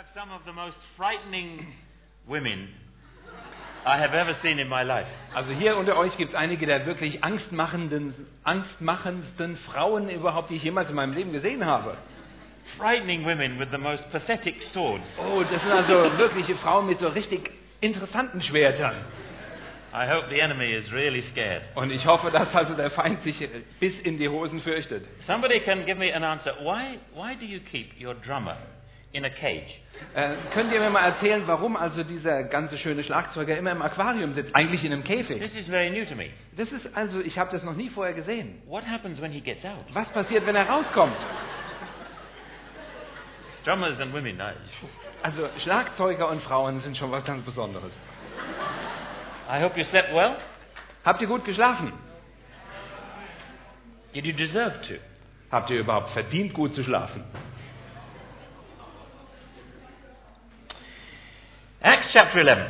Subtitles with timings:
[0.00, 1.66] have some of the most frightening
[2.26, 2.68] women
[3.84, 5.06] I have ever seen in my life.
[5.34, 10.62] Also hier unter euch gibt es einige der wirklich angstmachenden, angstmachendsten Frauen überhaupt, die ich
[10.62, 11.98] jemals in meinem Leben gesehen habe.
[12.78, 15.04] Frightening women with the most pathetic swords.
[15.18, 17.50] Oh, das sind also wirkliche Frauen mit so richtig
[17.82, 18.96] interessanten Schwertern.
[19.92, 21.62] I hope the enemy is really scared.
[21.74, 23.36] Und ich hoffe, dass also der Feind sich
[23.78, 25.04] bis in die Hosen fürchtet.
[25.26, 26.54] Somebody can give me an answer.
[26.60, 28.56] Why, why do you keep your drummer
[29.12, 29.70] in a cage?
[30.14, 34.34] Äh, könnt ihr mir mal erzählen, warum also dieser ganze schöne Schlagzeuger immer im Aquarium
[34.34, 35.40] sitzt, eigentlich in einem Käfig?
[35.40, 36.30] This is very new to me.
[36.56, 38.62] Das ist also, ich habe das noch nie vorher gesehen.
[38.66, 39.84] What happens when he gets out?
[39.92, 41.16] Was passiert, wenn er rauskommt?
[43.64, 44.44] Drummers and women, no.
[45.22, 47.92] Also Schlagzeuger und Frauen sind schon was ganz Besonderes.
[49.50, 50.36] I hope you slept well.
[51.04, 51.92] Habt ihr gut geschlafen?
[54.14, 54.94] Did you deserve to?
[55.50, 57.24] Habt ihr überhaupt verdient, gut zu schlafen?
[61.82, 62.66] Acts chapter 11.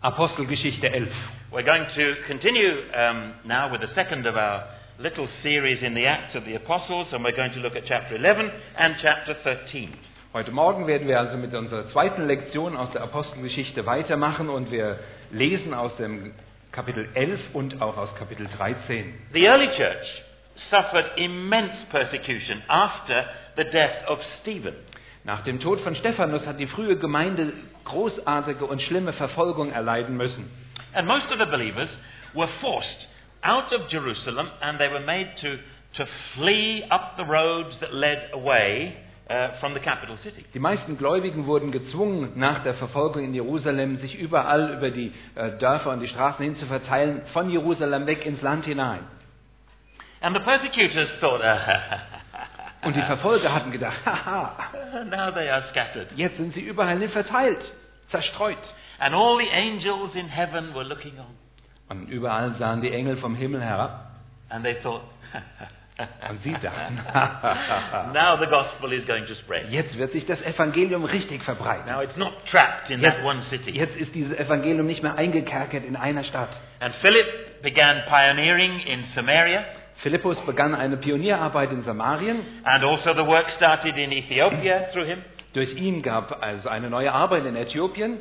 [0.00, 1.12] Apostelgeschichte 11.
[1.50, 4.68] We're going to continue um, now with the second of our
[5.00, 8.14] little series in the Acts of the Apostles, and we're going to look at chapter
[8.14, 9.92] 11 and chapter 13.
[10.32, 15.00] Heute Morgen werden wir also mit unserer zweiten Lektion aus der Apostelgeschichte weitermachen und wir
[15.32, 16.32] lesen aus dem
[16.70, 19.14] Kapitel 11 und auch aus Kapitel 13.
[19.32, 20.22] The early church
[20.70, 23.24] suffered immense persecution after
[23.56, 24.76] the death of Stephen.
[25.24, 27.52] Nach dem Tod von Stephanus hat die frühe Gemeinde
[27.84, 30.50] großartige und schlimme Verfolgung erleiden müssen.
[30.94, 31.88] And most of the believers
[32.34, 33.08] were forced
[33.42, 35.56] out of Jerusalem and they were made to,
[35.96, 38.94] to flee up the roads that led away
[39.30, 40.44] uh, from the capital city.
[40.54, 45.56] Die meisten Gläubigen wurden gezwungen, nach der Verfolgung in Jerusalem sich überall über die äh,
[45.58, 49.04] Dörfer und die Straßen hin zu verteilen, von Jerusalem weg ins Land hinein.
[50.20, 51.40] And the persecutors thought,
[52.82, 54.56] Und die Verfolger hatten gedacht, haha,
[55.04, 56.08] now they are scattered.
[56.16, 57.60] jetzt sind sie überall hin verteilt,
[58.10, 58.58] zerstreut.
[58.98, 61.26] And all the angels in heaven were looking on.
[61.88, 64.06] Und überall sahen die Engel vom Himmel herab
[64.48, 65.02] And they thought,
[66.28, 66.96] und sie dachten,
[68.12, 69.70] now the gospel is going to spread.
[69.70, 71.86] jetzt wird sich das Evangelium richtig verbreiten.
[71.86, 73.70] Now it's not trapped in that one city.
[73.70, 76.50] Jetzt ist dieses Evangelium nicht mehr eingekerkert in einer Stadt.
[76.80, 79.64] And Philip began pioneering in Samaria,
[80.02, 82.40] Philippus begann eine Pionierarbeit in Samarien.
[82.64, 85.22] and also the work started in Ethiopia through him.
[85.54, 88.18] Durch ihn gab also eine neue Arbeit in Äthiopien.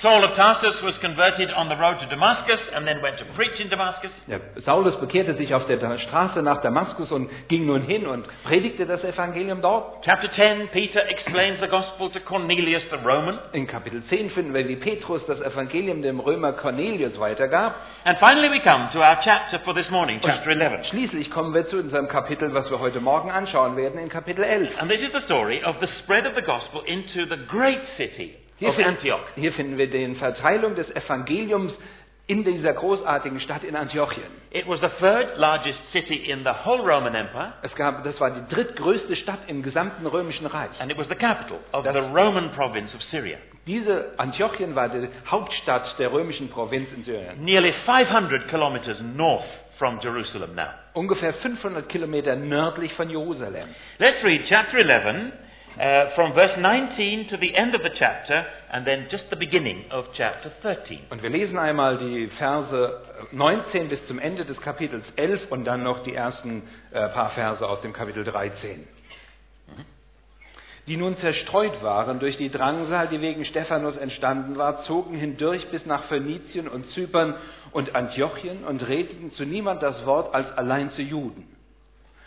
[0.00, 3.60] Saul of Tarsus was converted on the road to Damascus and then went to preach
[3.60, 4.10] in Damascus.
[4.26, 8.86] Ja, Saulus bekehrte sich auf der Straße nach Damaskus und ging nun hin und predigte
[8.86, 10.02] das Evangelium dort.
[10.04, 13.38] Chapter 10, Peter explains the gospel to Cornelius the Roman.
[13.52, 17.74] In Kapitel 10 finden wir, wie Petrus das Evangelium dem Römer Cornelius weitergab.
[18.04, 20.86] And finally we come to our chapter for this morning, chapter 11.
[20.86, 24.70] Schließlich kommen wir zu unserem Kapitel, was wir heute Morgen anschauen werden, in Kapitel 11.
[24.80, 28.41] And this is the story of the spread of the gospel into the great city
[28.58, 29.20] Hier, of fin- Antioch.
[29.34, 31.72] hier finden wir die Verteilung des Evangeliums
[32.28, 34.24] in dieser großartigen Stadt in Antiochien.
[34.52, 38.30] It was the third largest city in the whole Roman Empire, Es gab, das war
[38.30, 40.70] die drittgrößte Stadt im gesamten römischen Reich.
[40.80, 43.38] and it was the capital of Das- the Roman province of Syria.
[43.66, 47.42] Diese Antiochien war die Hauptstadt der römischen Provinz in Syrien.
[47.44, 49.44] Nearly 500 kilometers north
[49.78, 50.68] from Jerusalem now.
[50.94, 53.68] Ungefähr 500 Kilometer nördlich von Jerusalem.
[53.98, 55.32] Let's read chapter 11
[55.78, 59.84] uh, from verse 19 to the end of the chapter, and then just the beginning
[59.90, 61.00] of chapter 13.
[61.10, 63.00] Und wir lesen einmal die Verse
[63.32, 67.66] 19 bis zum Ende des Kapitels 11 und dann noch die ersten äh, paar Verse
[67.66, 68.86] aus dem Kapitel 13.
[70.88, 75.86] Die nun zerstreut waren durch die Drangsal, die wegen Stephanus entstanden war, zogen hindurch bis
[75.86, 77.36] nach Phönizien und Zypern
[77.70, 81.46] und Antiochien und redeten zu niemand das Wort als allein zu Juden.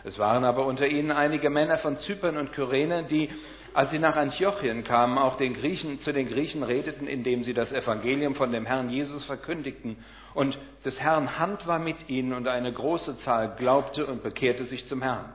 [0.06, 3.28] Es waren aber unter ihnen einige Männer von Zypern und Kyrene, die,
[3.74, 7.72] als sie nach Antiochien kamen, auch den Griechen, zu den Griechen redeten, indem sie das
[7.72, 9.98] Evangelium von dem Herrn Jesus verkündigten.
[10.36, 10.56] Und
[10.86, 15.02] des Herrn Hand war mit ihnen und eine große Zahl glaubte und bekehrte sich zum
[15.02, 15.34] Herrn.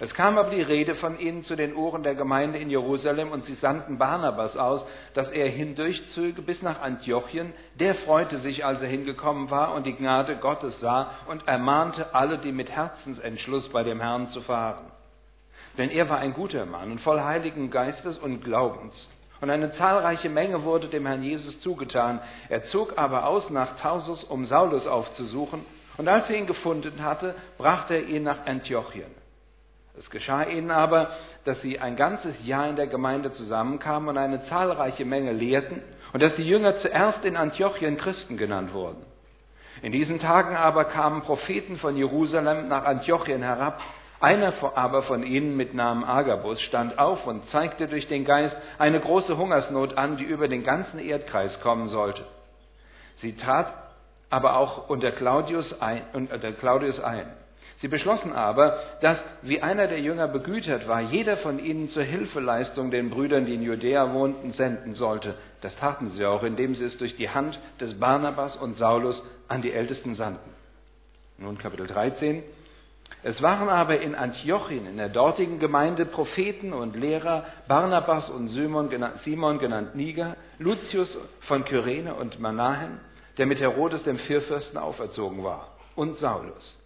[0.00, 3.44] Es kam aber die Rede von ihnen zu den Ohren der Gemeinde in Jerusalem und
[3.46, 4.84] sie sandten Barnabas aus,
[5.14, 7.52] dass er hindurchzöge bis nach Antiochien.
[7.80, 12.38] Der freute sich, als er hingekommen war und die Gnade Gottes sah und ermahnte alle,
[12.38, 14.92] die mit Herzensentschluss bei dem Herrn zu fahren.
[15.78, 18.94] Denn er war ein guter Mann und voll heiligen Geistes und Glaubens.
[19.40, 22.20] Und eine zahlreiche Menge wurde dem Herrn Jesus zugetan.
[22.48, 25.64] Er zog aber aus nach Tarsus, um Saulus aufzusuchen.
[25.96, 29.17] Und als er ihn gefunden hatte, brachte er ihn nach Antiochien.
[29.98, 31.10] Es geschah ihnen aber,
[31.44, 36.22] dass sie ein ganzes Jahr in der Gemeinde zusammenkamen und eine zahlreiche Menge lehrten und
[36.22, 39.04] dass die Jünger zuerst in Antiochien Christen genannt wurden.
[39.82, 43.80] In diesen Tagen aber kamen Propheten von Jerusalem nach Antiochien herab,
[44.20, 48.98] Einer aber von ihnen mit Namen Agabus stand auf und zeigte durch den Geist eine
[48.98, 52.24] große Hungersnot an, die über den ganzen Erdkreis kommen sollte.
[53.20, 53.72] Sie trat
[54.28, 57.32] aber auch unter Claudius ein, unter Claudius ein.
[57.80, 62.90] Sie beschlossen aber, dass, wie einer der Jünger begütert war, jeder von ihnen zur Hilfeleistung
[62.90, 65.34] den Brüdern, die in Judäa wohnten, senden sollte.
[65.60, 69.62] Das taten sie auch, indem sie es durch die Hand des Barnabas und Saulus an
[69.62, 70.50] die Ältesten sandten.
[71.38, 72.42] Nun Kapitel 13.
[73.22, 78.90] Es waren aber in Antiochien, in der dortigen Gemeinde, Propheten und Lehrer, Barnabas und Simon,
[79.24, 81.08] Simon genannt Niger, Lucius
[81.46, 83.00] von Kyrene und Manahen,
[83.36, 86.77] der mit Herodes dem Vierfürsten auferzogen war, und Saulus.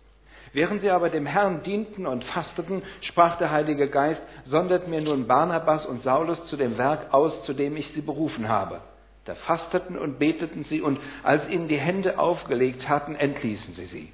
[0.52, 5.26] Während sie aber dem Herrn dienten und fasteten, sprach der Heilige Geist, sondert mir nun
[5.26, 8.82] Barnabas und Saulus zu dem Werk aus, zu dem ich sie berufen habe.
[9.24, 14.12] Da fasteten und beteten sie, und als ihnen die Hände aufgelegt hatten, entließen sie sie.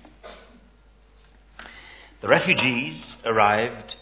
[2.21, 3.97] The refugees arrived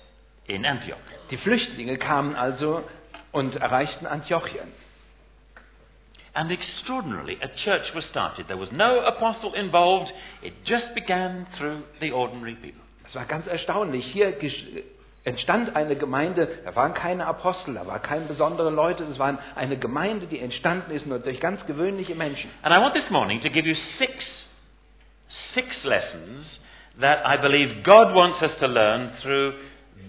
[0.46, 0.96] in Antioch.
[1.30, 2.82] Die Flüchtlinge kamen also
[3.32, 4.72] und erreichten Antiochien.
[6.36, 8.44] And extraordinarily, a church was started.
[8.46, 10.10] There was no apostle involved.
[10.42, 12.82] It just began through the ordinary people.
[13.08, 14.04] Es war ganz erstaunlich.
[14.12, 14.34] Hier
[15.24, 19.78] entstand eine Gemeinde, da waren keine Apostel, da waren keine besonderen Leute, es war eine
[19.78, 22.50] Gemeinde, die entstanden ist nur durch ganz gewöhnliche Menschen.
[22.62, 24.12] And I want this morning to give you six,
[25.54, 26.46] six lessons
[27.00, 29.54] that I believe God wants us to learn through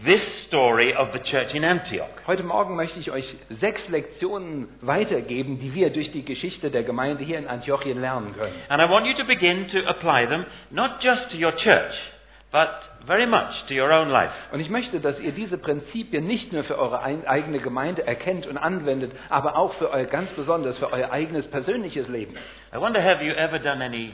[0.05, 2.09] this story of the church in Antioch.
[2.27, 3.25] Heute Morgen möchte ich euch
[3.59, 8.53] sechs Lektionen weitergeben, die wir durch die Geschichte der Gemeinde hier in Antiochien lernen können.
[8.69, 11.93] And I want you to begin to apply them not just to your church,
[12.51, 12.69] but
[13.05, 14.31] very much to your own life.
[14.51, 18.57] Und ich möchte, dass ihr diese Prinzipien nicht nur für eure eigene Gemeinde erkennt und
[18.57, 22.35] anwendet, aber auch für euer ganz besonders für euer eigenes persönliches Leben.
[22.73, 24.11] I wonder have you ever done any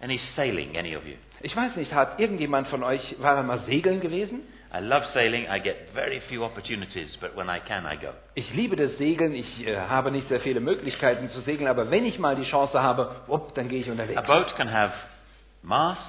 [0.00, 1.14] any sailing any of you?
[1.42, 4.40] Ich weiß nicht, hat irgendjemand von euch war mal segeln gewesen?
[4.74, 5.46] I love sailing.
[5.48, 8.08] I get very few opportunities, but when I can, I go.
[8.34, 9.34] Ich liebe das Segeln.
[9.34, 12.82] Ich äh, habe nicht sehr viele Möglichkeiten zu segeln, aber wenn ich mal die Chance
[12.82, 14.18] habe, upp, dann gehe ich unterwegs.
[14.18, 14.92] A boat can have
[15.62, 16.02] masts.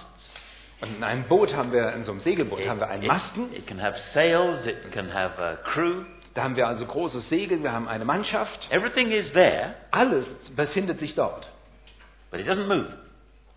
[0.81, 3.53] Und in einem Boot haben wir, in so einem Segelboot haben wir einen it, Masten.
[3.55, 4.65] it can have sails.
[4.65, 6.03] It can have a crew.
[6.35, 8.67] Da haben wir also großes Segel, wir haben eine Mannschaft.
[8.69, 10.25] Everything is there, Alles
[10.55, 11.47] befindet sich dort.
[12.29, 12.89] but it doesn't move.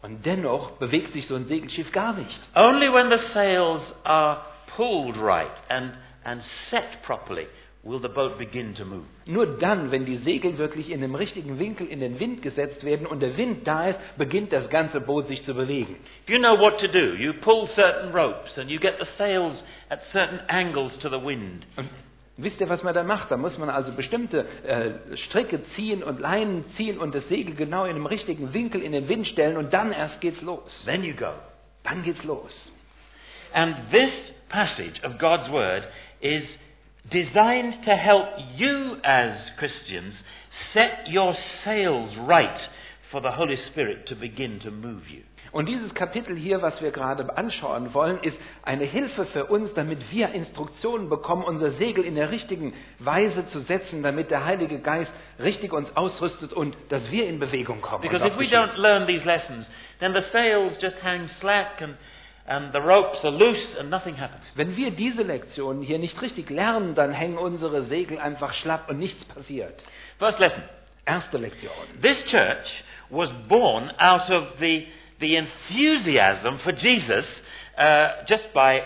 [0.03, 2.41] Und dennoch bewegt sich so ein Segelschiff gar nicht.
[2.55, 4.41] Only when the sails are
[4.77, 5.93] pulled right and,
[6.25, 7.47] and set properly
[7.83, 9.05] will the boat begin to move.
[9.27, 13.07] Nur dann, wenn die Segel wirklich in dem richtigen Winkel in den Wind gesetzt werden
[13.07, 15.97] und der Wind da ist, beginnt das ganze Boot sich zu bewegen.
[16.25, 19.57] If you know what to do, you pull certain ropes and you get the sails
[19.89, 21.65] at certain angles to the wind.
[21.77, 21.89] Und
[22.37, 23.31] wisst ihr, was man da macht?
[23.31, 27.87] Da muss man also bestimmte äh, Stricke ziehen und Leinen ziehen und das Segel genau
[27.87, 30.71] in dem richtigen Winkel in den Wind stellen und dann erst geht's los.
[30.85, 31.33] Then you go.
[31.83, 32.53] Dann geht's los.
[33.55, 34.11] And this
[34.51, 35.85] passage of God's Word
[36.21, 36.43] is
[37.11, 38.27] designed to help
[38.57, 40.15] you as Christians
[40.75, 42.61] set your sails right
[43.11, 45.23] for the Holy Spirit to begin to move you.
[45.53, 49.99] Und dieses Kapitel hier, was wir gerade anschauen wollen, ist eine Hilfe für uns, damit
[50.13, 55.11] wir Instruktionen bekommen, unser Segel in der richtigen Weise zu setzen, damit der Heilige Geist
[55.41, 58.03] richtig uns ausrüstet und dass wir in Bewegung kommen.
[58.03, 59.67] Because if we don't learn these lessons,
[59.99, 61.97] then the sails just hang slack and,
[62.51, 64.43] and the ropes are loose and nothing happens.
[64.57, 68.99] Wenn wir diese Lektionen hier nicht richtig lernen, dann hängen unsere Segel einfach schlapp und
[68.99, 69.81] nichts passiert.
[70.19, 70.63] First lesson.
[71.07, 71.73] Erste Lektion.
[72.03, 72.67] This church
[73.09, 74.87] was born out of the,
[75.21, 77.25] the enthusiasm for Jesus
[77.79, 78.83] uh, just by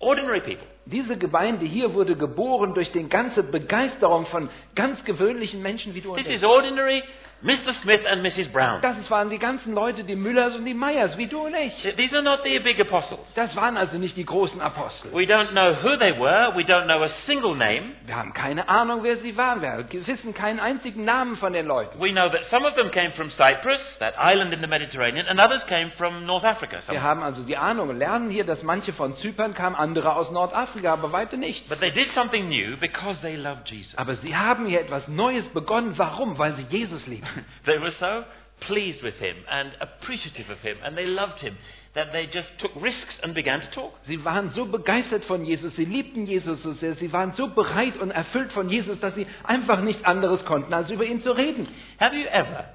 [0.00, 0.66] ordinary people.
[0.86, 6.10] Diese Gemeinde hier wurde geboren durch die ganze Begeisterung von ganz gewöhnlichen Menschen wie du
[6.10, 6.34] und This ich.
[6.36, 7.04] is ordinary
[7.40, 7.72] Mr.
[7.82, 8.50] Smith and Mrs.
[8.52, 8.80] Brown.
[8.82, 11.72] Das waren die ganzen Leute, die Müllers und die Meyers, wie du und ich.
[11.96, 13.20] These are not the big apostles.
[13.36, 15.12] Das waren also nicht die großen Apostel.
[15.12, 16.52] We don't know who they were.
[16.56, 17.92] We don't know a single name.
[18.06, 19.62] Wir haben keine Ahnung, wer sie waren.
[19.62, 22.00] Wir wissen keinen einzigen Namen von den Leuten.
[22.00, 25.38] We know that some of them came from Cyprus, that island in the Mediterranean, and
[25.38, 26.78] others came from North Africa.
[26.86, 30.16] Some- Wir haben also die Ahnung und lernen hier, dass manche von Zypern kamen, andere
[30.16, 31.68] aus Nordafrika, aber weiter nicht.
[31.68, 33.96] But they did something new because they loved Jesus.
[33.96, 35.94] Aber sie haben hier etwas Neues begonnen.
[35.96, 36.36] Warum?
[36.36, 37.27] Weil sie Jesus lieben.
[37.66, 38.24] They were so
[38.66, 41.56] pleased with him and appreciative of him, and they loved him
[41.94, 43.92] that they just took risks and began to talk.
[44.06, 47.96] Sie waren so begeistert von Jesus, sie liebten Jesus so sehr, sie waren so bereit
[47.96, 51.68] und erfüllt von Jesus, dass sie einfach nichts anderes konnten, als über ihn zu reden.
[52.00, 52.66] Have you ever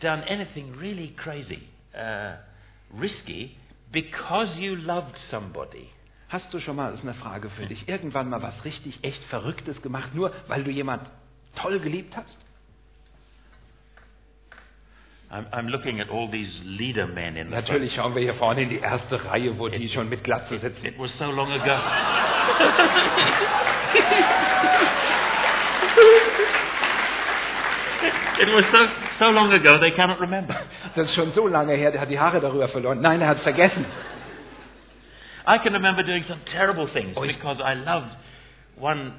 [0.00, 2.36] done anything really crazy, uh,
[2.98, 3.56] risky,
[3.92, 5.88] because you loved somebody?
[6.28, 9.22] Hast du schon mal, das ist eine Frage für dich, irgendwann mal was richtig echt
[9.24, 11.10] Verrücktes gemacht, nur weil du jemand
[11.56, 12.36] toll geliebt hast?
[15.32, 17.56] I'm, I'm looking at all these leader men in the.
[17.56, 20.84] Natürlich schauen wir hier vorne in die erste Reihe, wo die schon mit Glatze sitzen.
[20.84, 21.78] It was so long ago.
[28.40, 28.88] it was so,
[29.20, 30.56] so long ago they cannot remember.
[30.96, 33.00] Das ist schon so lange her, der hat die Haare darüber verloren.
[33.00, 33.86] Nein, er hat vergessen.
[35.46, 38.16] I can remember doing some terrible things Oh, because I loved
[38.76, 39.12] one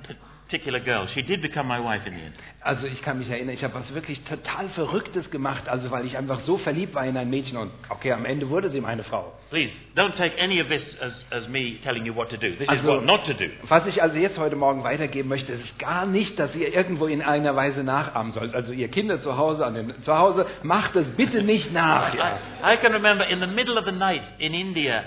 [0.52, 1.08] particular girl.
[1.14, 2.36] She did become my wife in the end.
[2.62, 6.18] Also ich kann mich erinnern, ich habe was wirklich total Verrücktes gemacht, also weil ich
[6.18, 9.34] einfach so verliebt war in ein Mädchen und okay, am Ende wurde sie meine Frau.
[9.50, 12.50] Please, don't take any of this as, as me telling you what to do.
[12.52, 13.46] This is Also- what not to do.
[13.68, 17.22] Was ich also jetzt heute Morgen weitergeben möchte, ist gar nicht, dass ihr irgendwo in
[17.22, 18.54] einer Weise nachahmen sollt.
[18.54, 22.14] Also ihr Kinder zu Hause, an den, zu Hause, macht es bitte nicht nach.
[22.14, 22.40] Ja.
[22.64, 25.04] I, I can remember in the middle of the night in India,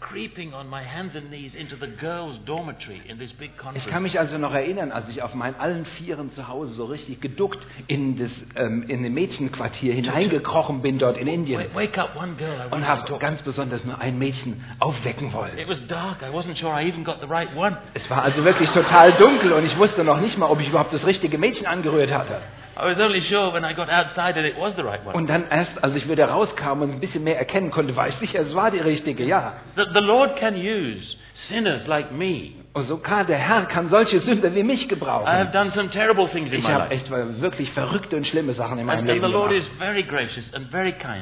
[0.00, 4.02] creeping on my hands and knees into the girls' dormitory in this big Ich kann
[4.02, 7.58] mich also noch erinnern, als ich auf meinen allen Vieren zu Hause so richtig geduckt
[7.86, 13.84] in das ähm, in den Mädchenquartier hineingekrochen bin dort in Indien und habe ganz besonders
[13.84, 15.56] nur ein Mädchen aufwecken wollen.
[15.58, 16.18] It was dark.
[16.22, 17.76] I wasn't sure I even got the right one.
[17.94, 20.92] Es war also wirklich total dunkel und ich wusste noch nicht mal, ob ich überhaupt
[20.92, 22.40] das richtige Mädchen angerührt hatte.
[22.82, 25.14] I was only sure when I got outside that it was the right one.
[25.14, 28.14] Und dann erst, als ich wieder rauskam und ein bisschen mehr erkennen konnte, war ich
[28.16, 29.54] sicher, es war die richtige, ja.
[29.76, 31.16] The, the Lord can use
[31.48, 32.52] sinners like me.
[32.72, 35.48] Und so kann der Herr kann solche Sünder wie mich I have gebrauchen.
[35.52, 39.06] done some terrible things in Ich habe echt wirklich verrückte und schlimme Sachen in meinem
[39.06, 39.50] Leben gemacht.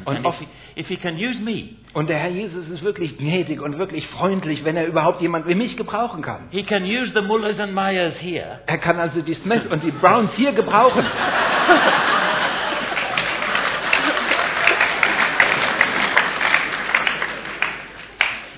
[0.04, 0.46] Und And if oft- he,
[0.80, 4.62] if he can use me, Und der Herr Jesus ist wirklich gnädig und wirklich freundlich,
[4.66, 6.48] wenn er überhaupt jemand wie mich gebrauchen kann.
[6.50, 8.58] he can use the Mullahs and Mayas here.
[8.66, 11.02] Er kann also die Smiths und die Browns hier gebrauchen.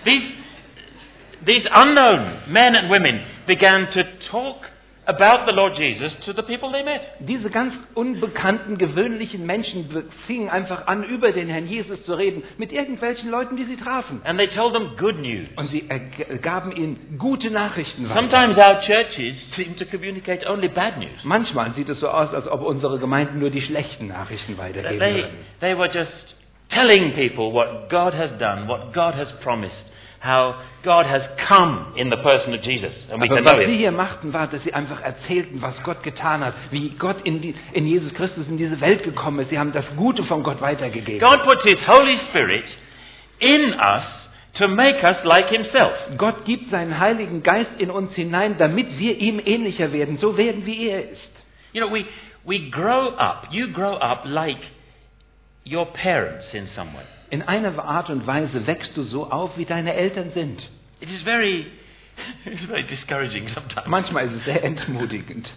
[0.04, 0.32] These,
[1.46, 4.62] these unknown men and women began to talk
[5.10, 7.00] about the Lord Jesus to the people they met.
[7.20, 9.88] Diese ganz unbekannten, gewöhnlichen Menschen
[10.26, 14.20] fingen einfach an, über den Herrn Jesus zu reden, mit irgendwelchen Leuten, die sie trafen.
[14.24, 15.48] And they told them good news.
[15.56, 15.88] Und sie
[16.40, 18.20] gaben ihnen gute Nachrichten weiter.
[18.20, 21.24] Sometimes our churches seem to communicate only bad news.
[21.24, 25.24] Manchmal sieht es so aus, als ob unsere Gemeinden nur die schlechten Nachrichten weitergeben They,
[25.60, 26.36] they were just
[26.70, 29.74] telling people what God has done, what God has promised,
[30.20, 32.92] how God has come in the person of Jesus.
[33.10, 33.78] And we Aber can know was sie it.
[33.78, 37.54] hier machten, war, dass sie einfach erzählten, was Gott getan hat, wie Gott in, die,
[37.72, 39.48] in Jesus Christus in diese Welt gekommen ist.
[39.50, 41.20] Sie haben das Gute von Gott weitergegeben.
[41.26, 42.64] God puts His Holy Spirit
[43.38, 44.04] in us
[44.58, 45.92] to make us like Himself.
[46.18, 50.66] Gott gibt seinen Heiligen Geist in uns hinein, damit wir ihm ähnlicher werden, so werden
[50.66, 51.30] wie er ist.
[51.72, 52.04] You know, we,
[52.44, 54.58] we grow up, you grow up like
[55.64, 57.04] your parents in some way.
[57.30, 60.60] In einer Art und Weise wächst du so auf, wie deine Eltern sind.
[61.00, 61.66] It is very,
[62.44, 63.86] it's very discouraging sometimes.
[63.86, 65.48] Manchmal ist es sehr entmutigend.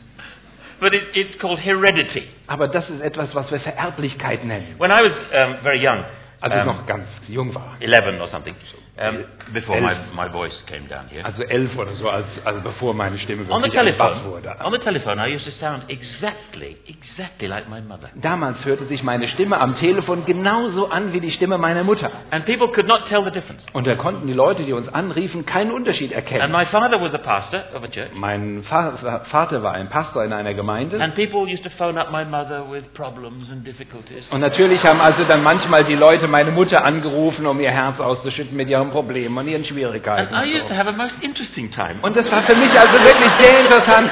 [0.80, 2.28] But it, it's called heredity.
[2.48, 4.76] Aber das ist etwas, was wir Vererblichkeit nennen.
[4.78, 6.06] When I was um, very young,
[6.42, 7.78] Als ich um, noch ganz jung war.
[7.80, 8.56] 11 or something,
[8.96, 9.24] um,
[9.54, 11.26] before my, my voice came down here.
[11.26, 14.32] Also elf oder so, als, also bevor meine Stimme On the wirklich ein Bass telephone,
[14.32, 14.56] wurde.
[14.64, 18.10] on the telephone, I used to sound exactly, exactly like my mother.
[18.16, 22.12] Damals hörte sich meine Stimme am Telefon genauso an wie die Stimme meiner Mutter.
[22.30, 23.64] And people could not tell the difference.
[23.74, 26.52] Und da konnten die Leute, die uns anriefen, keinen Unterschied And erkennen.
[26.52, 28.12] my father was a pastor of a church.
[28.14, 31.02] Mein Fa Vater war ein Pastor in einer Gemeinde.
[31.02, 34.24] And people used to phone up my mother with problems and difficulties.
[34.30, 38.56] Und natürlich haben also dann manchmal die Leute meine Mutter angerufen, um ihr Herz auszuschütten
[38.56, 40.34] mit ihren Problemen und ihren Schwierigkeiten.
[40.34, 41.96] And I und used to have a most interesting time.
[42.02, 44.12] Und das war für mich also wirklich sehr interessant.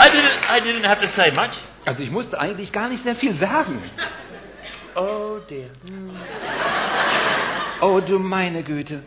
[0.00, 1.50] I didn't, I didn't have to say much.
[1.84, 3.82] Also ich musste eigentlich gar nicht sehr viel sagen.
[4.94, 5.70] Oh dear.
[7.80, 9.02] Oh du meine Güte.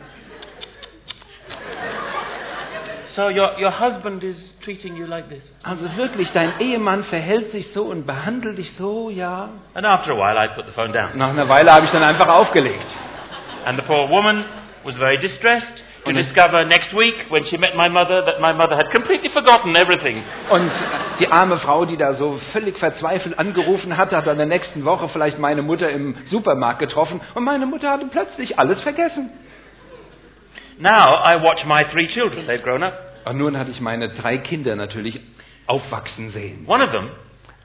[3.14, 5.42] So your, your husband is treating you like this.
[5.62, 9.50] Also wirklich, dein Ehemann verhält sich so und behandelt dich so, ja.
[9.74, 11.10] And after a while, I put the phone down.
[11.16, 12.86] Nach einer Weile habe ich dann einfach aufgelegt.
[13.66, 14.44] And the poor woman
[14.84, 15.66] was very distressed
[16.04, 19.28] to Und- discover next week when she met my mother that my mother had completely
[19.30, 20.22] forgotten everything.
[20.50, 20.70] Und
[21.20, 24.84] die arme Frau, die da so völlig verzweifelt angerufen hat, hat dann in der nächsten
[24.86, 29.30] Woche vielleicht meine Mutter im Supermarkt getroffen und meine Mutter hatte plötzlich alles vergessen.
[30.82, 32.46] Now I watch my three children.
[32.46, 32.94] They've grown up.
[33.24, 35.20] Und nun hatte ich meine drei Kinder natürlich
[35.68, 36.64] aufwachsen sehen.
[36.66, 37.10] One of them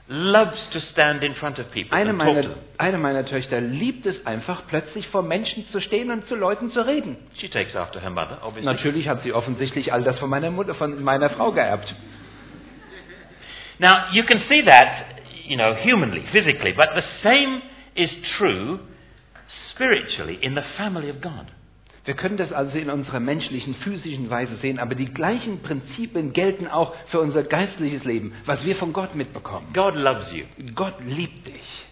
[0.07, 2.59] loves to stand in front of people Eine and talk to meiner, them.
[2.77, 6.85] eine meiner Töchter liebt es einfach, plötzlich vor Menschen zu stehen und zu Leuten zu
[6.85, 7.17] reden.
[7.39, 8.65] She takes after her mother, obviously.
[8.65, 11.93] Natürlich hat sie offensichtlich all das von meiner Mutter, von meiner Frau geerbt.
[13.79, 14.87] Now you can see that,
[15.45, 17.61] you know, humanly, physically, but the same
[17.95, 18.79] is true
[19.71, 21.47] spiritually in the family of God.
[22.07, 26.65] Wir können das also in unserer menschlichen, physischen Weise sehen, aber die gleichen Prinzipien gelten
[26.65, 29.67] auch für unser geistliches Leben, was wir von Gott mitbekommen.
[29.73, 30.45] God loves you.
[30.73, 31.85] Gott liebt dich.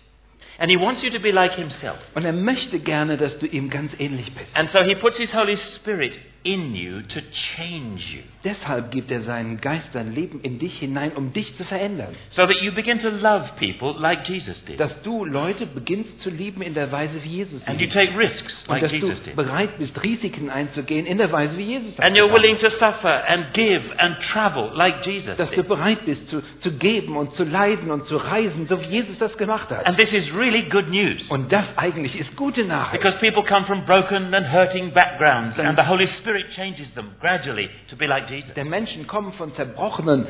[0.57, 1.97] And He wants you to be like Himself.
[2.13, 4.55] Und er möchte gerne, dass du ihm ganz ähnlich bist.
[4.55, 6.13] And so He puts His Holy Spirit
[6.45, 7.19] in you to
[7.57, 8.21] change you.
[8.43, 12.15] Deshalb gibt er seinen Geist, sein Leben in dich hinein, um dich zu verändern.
[12.29, 14.79] So that you begin to love people like Jesus did.
[14.79, 18.53] Dass du Leute beginnst zu lieben in der Weise, wie Jesus And you take risks
[18.67, 19.35] Und like dass du did.
[19.35, 23.51] bereit bist, Risiken einzugehen in der Weise, wie Jesus And you're willing to suffer and
[23.53, 27.89] give and travel like Jesus dass du bereit bist zu, zu geben und zu leiden
[27.89, 29.87] und zu reisen, so wie Jesus das gemacht hat.
[29.87, 31.19] And this is really good news.
[31.29, 33.01] Und das eigentlich ist gute Nachricht.
[33.01, 37.69] Because people come from broken and hurting backgrounds, and the Holy Spirit changes them gradually
[37.89, 38.53] to be like Jesus.
[38.55, 40.25] Denn Menschen kommen von zerbrochenen,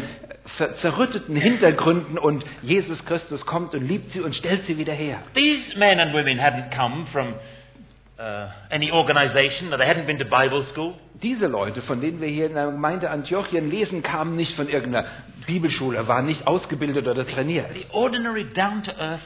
[0.82, 5.24] zerrütteten Hintergründen und Jesus Christus kommt und liebt sie und stellt sie wieder her.
[5.34, 7.34] These men and women hadn't come from
[8.20, 10.96] uh, any organization, they hadn't been to Bible school.
[11.22, 15.08] Diese Leute, von denen wir hier in der Gemeinde Antiochien lesen, kamen nicht von irgendeiner
[15.48, 17.68] Bibelschule, waren nicht ausgebildet oder trainiert.
[17.74, 19.22] The ordinary, down to earth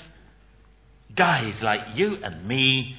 [1.16, 2.96] guys like you and me,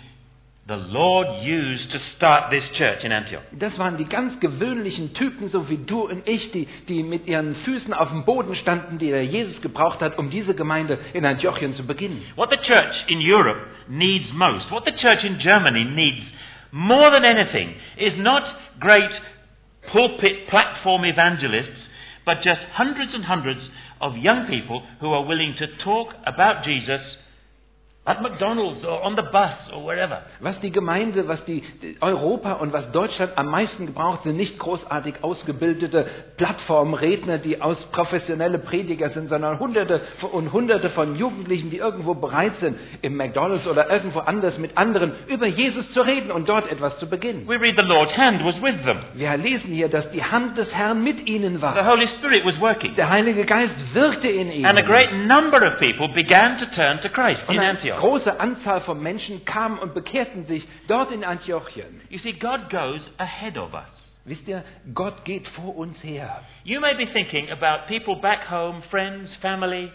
[0.70, 3.42] the Lord used to start this church in Antioch.
[3.50, 7.56] Das waren die ganz gewöhnlichen Typen, so wie du und ich, die, die mit ihren
[7.64, 11.74] Füßen auf dem Boden standen, die der Jesus gebraucht hat, um diese Gemeinde in Antiochien
[11.74, 12.22] zu beginnen.
[12.36, 16.22] What the church in Europe needs most, what the church in Germany needs
[16.70, 18.44] more than anything, is not
[18.78, 19.10] great
[19.90, 21.80] pulpit platform evangelists,
[22.24, 23.60] but just hundreds and hundreds
[23.98, 27.00] of young people who are willing to talk about Jesus
[28.06, 30.22] at McDonald's or on the bus or wherever.
[30.40, 31.62] Was die Gemeinde, was die
[32.00, 36.06] Europa und was Deutschland am meisten gebraucht, sind nicht großartig ausgebildete
[36.38, 40.00] Plattformredner, die aus professionelle Prediger sind, sondern Hunderte
[40.32, 45.12] und Hunderte von Jugendlichen, die irgendwo bereit sind, im McDonald's oder irgendwo anders mit anderen
[45.26, 47.46] über Jesus zu reden und dort etwas zu beginnen.
[47.46, 49.00] We read the Lord's hand was with them.
[49.12, 51.86] Wir lesen hier, dass die Hand des Herrn mit ihnen The war.
[51.86, 52.94] Holy Spirit was working.
[52.96, 54.64] Der Heilige Geist wirkte in ihnen.
[54.64, 57.89] And a great number of people began to turn to Christ in Antioch.
[57.98, 62.00] Große Anzahl von Menschen kamen und bekehrten sich dort in Antiochien.
[62.10, 63.82] You see, God goes ahead of us.
[64.24, 64.62] Wisst ihr,
[64.94, 66.42] Gott geht vor uns her.
[66.64, 69.90] You may be thinking about people back home, friends, family.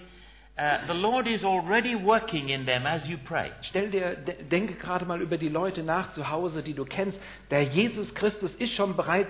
[0.57, 3.51] Uh, the Lord is already working in them as you pray.
[3.69, 7.19] Stell dir, de- denke gerade mal über die Leute nach zu Hause, die du kennst.
[7.51, 9.29] Der Jesus Christus ist schon bereits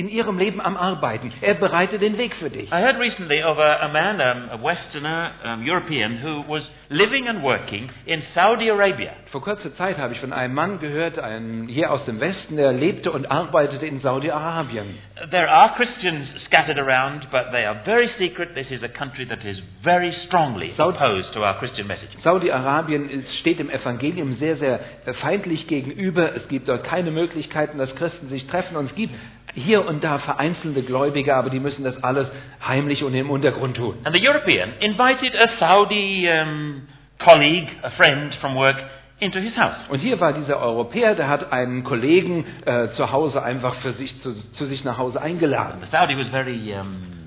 [0.00, 1.30] in ihrem Leben am Arbeiten.
[1.42, 2.70] Er bereitet den Weg für dich.
[2.72, 7.28] I heard recently of a, a man, um, a Westerner, um, European, who was living
[7.28, 9.10] and working in Saudi Arabia.
[9.30, 12.72] Vor kurzer Zeit habe ich von einem Mann gehört, einem hier aus dem Westen, der
[12.72, 14.86] lebte und arbeitete in Saudi-Arabien.
[15.30, 18.54] There are Christians scattered around, but they are very secret.
[18.54, 22.08] This is a country that is very strongly Saudi- opposed to our Christian message.
[22.24, 24.80] Saudi-Arabien ist- steht im Evangelium sehr, sehr
[25.20, 26.34] feindlich gegenüber.
[26.34, 28.76] Es gibt dort keine Möglichkeiten, dass Christen sich treffen.
[28.76, 29.14] Und es gibt
[29.54, 32.28] hier und da vereinzelte Gläubige, aber die müssen das alles
[32.66, 33.96] heimlich und im Untergrund tun.
[34.04, 36.82] And the European invited a Saudi um,
[37.18, 38.76] colleague, a friend from work,
[39.20, 39.76] into his house.
[39.88, 44.20] Und hier war dieser Europäer, der hat einen Kollegen äh, zu Hause einfach für sich
[44.22, 45.80] zu, zu sich nach Hause eingeladen.
[45.82, 47.19] The Saudi was very, um,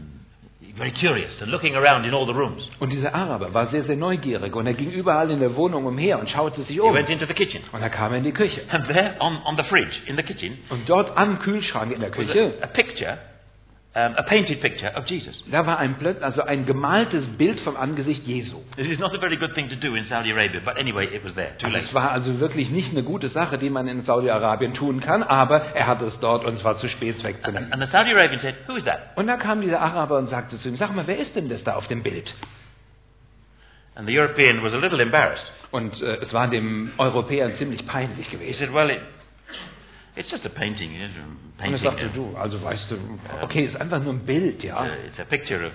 [0.78, 2.68] very curious and looking around in all the rooms.
[2.80, 6.20] Und dieser Araber war sehr, sehr neugierig und er ging überall in der Wohnung umher
[6.20, 6.90] und schaute sich um.
[6.90, 7.62] He went into the kitchen.
[7.72, 8.62] Und er kam in die Küche.
[8.70, 12.12] And there, on, on the fridge in the kitchen, Und dort am Kühlschrank in der
[12.12, 13.18] Küche, a, a picture,
[13.96, 15.44] um, a painted picture of Jesus.
[15.52, 18.58] da war ein, also ein gemaltes Bild vom Angesicht Jesu.
[18.76, 21.24] This is not a very good thing to do in Saudi Arabia, but anyway, it
[21.24, 21.52] was there.
[21.60, 21.88] Too Also late.
[21.90, 25.62] es war also wirklich nicht eine gute Sache, die man in Saudi-Arabien tun kann, aber
[25.76, 27.72] er hatte es dort und es war zu spät, es wegzunehmen.
[27.72, 29.16] And the Saudi Arabian said, Who is that?
[29.16, 31.64] Und da kam dieser Araber und sagte zu ihm, sag mal, wer ist denn das
[31.64, 32.34] da auf dem Bild?
[33.96, 35.46] And the European was a little embarrassed.
[35.70, 38.58] Und äh, es war dem Europäer ziemlich peinlich He gewesen.
[38.60, 39.00] said, Well, it,
[40.16, 40.92] it's just a painting.
[40.96, 41.84] It's a Und er painting.
[41.84, 42.98] sagte, du, also weißt du,
[43.42, 44.84] okay, ist einfach nur ein Bild, ja.
[44.84, 45.74] uh, it's a picture of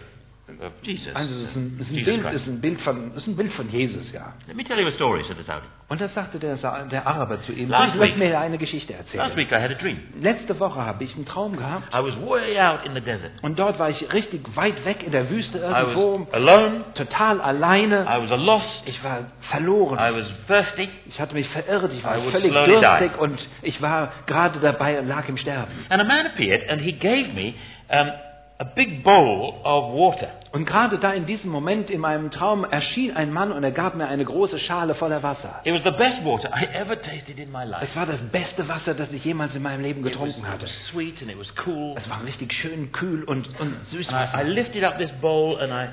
[0.82, 1.14] Jesus.
[1.14, 2.34] Also es ist ein, es ist ein Jesus Bild, Christ.
[2.36, 4.32] ist ein Bild von, ist ein Bild von Jesus, ja.
[4.46, 5.66] Let me tell you a story, said the Saudi.
[5.88, 8.92] Und das sagte der, Sa- der Araber zu ihm, Last lass week- mir eine Geschichte
[8.92, 9.36] Last erzählen.
[9.36, 9.98] week I had a dream.
[10.20, 13.32] Letzte Woche habe ich einen Traum gehabt I was way out in the desert.
[13.42, 16.84] und dort war ich richtig weit weg in der Wüste I irgendwo, was alone.
[16.94, 18.02] total alleine.
[18.04, 18.82] I was lost.
[18.86, 19.98] Ich war verloren.
[19.98, 20.88] I was thirsty.
[21.06, 23.18] Ich hatte mich verirrt, ich I war would völlig durstig die.
[23.20, 25.72] und ich war gerade dabei und lag im Sterben.
[25.88, 27.54] And a man appeared and he gave me
[27.90, 28.08] um,
[28.60, 30.28] a big bowl of water.
[30.52, 33.94] Und gerade da in diesem Moment in meinem Traum erschien ein Mann und er gab
[33.94, 35.60] mir eine große Schale voller Wasser.
[35.64, 37.84] It was the best water I ever tasted in my life.
[37.84, 40.46] Es war das beste Wasser, das ich jemals in meinem Leben It was, getrunken it
[40.46, 40.62] hatte.
[40.64, 41.94] was sweet and it was cool.
[41.98, 44.08] Es war richtig schön kühl und, und süß.
[44.08, 45.88] And I, I lifted up this bowl and I,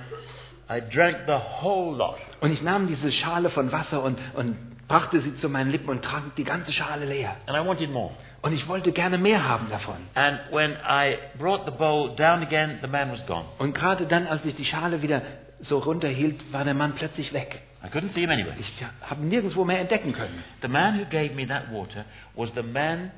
[0.77, 2.15] I drank the whole lot.
[2.39, 4.55] Und ich nahm diese Schale von Wasser und, und
[4.87, 7.35] brachte sie zu meinen Lippen und trank die ganze Schale leer.
[7.47, 8.11] And I wanted more.
[8.45, 9.95] Und ich wollte gerne mehr haben davon.
[10.13, 13.45] And when I brought the bowl down again, the man was gone.
[13.57, 15.23] Und gerade dann, als ich die Schale wieder
[15.61, 17.63] so runterhielt, war der Mann plötzlich weg.
[17.83, 18.53] I couldn't see him anywhere.
[18.59, 20.43] Ich habe ihn nirgendwo mehr entdecken können.
[20.61, 22.05] The man who gave me that water
[22.35, 23.09] was the man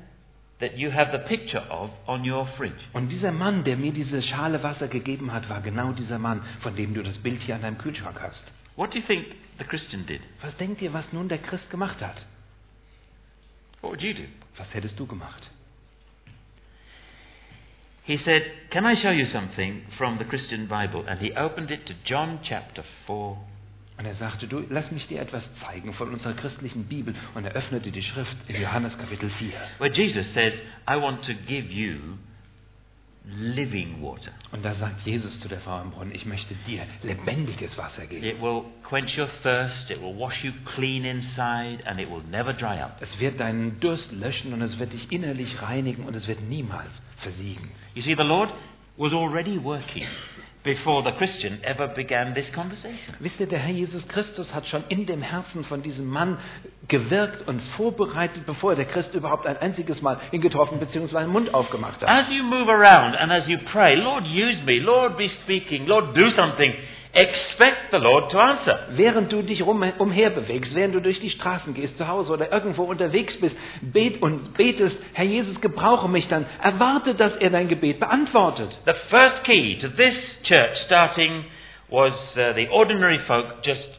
[0.60, 2.80] that you have the picture of on your fridge.
[2.94, 6.74] Und dieser Mann, der mir diese Schale Wasser gegeben hat, war genau dieser Mann, von
[6.74, 8.42] dem du das Bild hier an deinem Kühlschrank hast.
[8.76, 9.26] What do you think
[9.58, 10.22] the Christian did?
[10.40, 12.16] Was denkt ihr, was nun der Christ gemacht hat?
[13.80, 14.24] What would you do?
[14.56, 15.42] Was hättest du gemacht?
[18.04, 21.04] He said, Can I show you something from the Christian Bible?
[21.06, 23.36] And he opened it to John chapter 4.
[23.98, 27.14] Und er sagte, du, lass mich dir etwas zeigen von unserer christlichen Bibel.
[27.34, 29.52] Und er öffnete die Schrift in Johannes Kapitel 4.
[29.78, 30.52] where Jesus says,
[30.88, 32.16] I want to give you
[33.36, 34.32] living water.
[34.52, 38.24] Und da sagt Jesus zu der Frau im Brunnen, ich möchte dir lebendiges Wasser geben.
[38.24, 42.52] It will quench your thirst, it will wash you clean inside, and it will never
[42.52, 42.96] dry up.
[43.00, 46.90] Es wird deinen Durst löschen und es wird dich innerlich reinigen und es wird niemals
[47.18, 47.70] versiegen.
[47.94, 48.50] You see, the Lord
[48.96, 50.06] was already working
[50.68, 53.14] before the Christian ever began this conversation.
[53.20, 56.36] Wisst ihr, der Herr Jesus Christus hat schon in dem Herzen von diesem Mann
[56.88, 61.20] gewirkt und vorbereitet, bevor der Christ überhaupt ein einziges Mal ihn getroffen bzw.
[61.20, 62.08] den Mund aufgemacht hat.
[62.08, 66.14] As you move around and as you pray, Lord, use me, Lord, be speaking, Lord,
[66.14, 66.74] do something,
[67.12, 68.86] expect the Lord to answer.
[68.90, 72.52] Während du dich rum, umher bewegst, während du durch die Straßen gehst, zu Hause oder
[72.52, 77.68] irgendwo unterwegs bist, bet und betest, Herr Jesus, gebrauche mich dann, erwarte, dass er dein
[77.68, 78.70] Gebet beantwortet.
[78.86, 81.44] The first key to this church starting
[81.90, 83.98] was uh, the ordinary folk just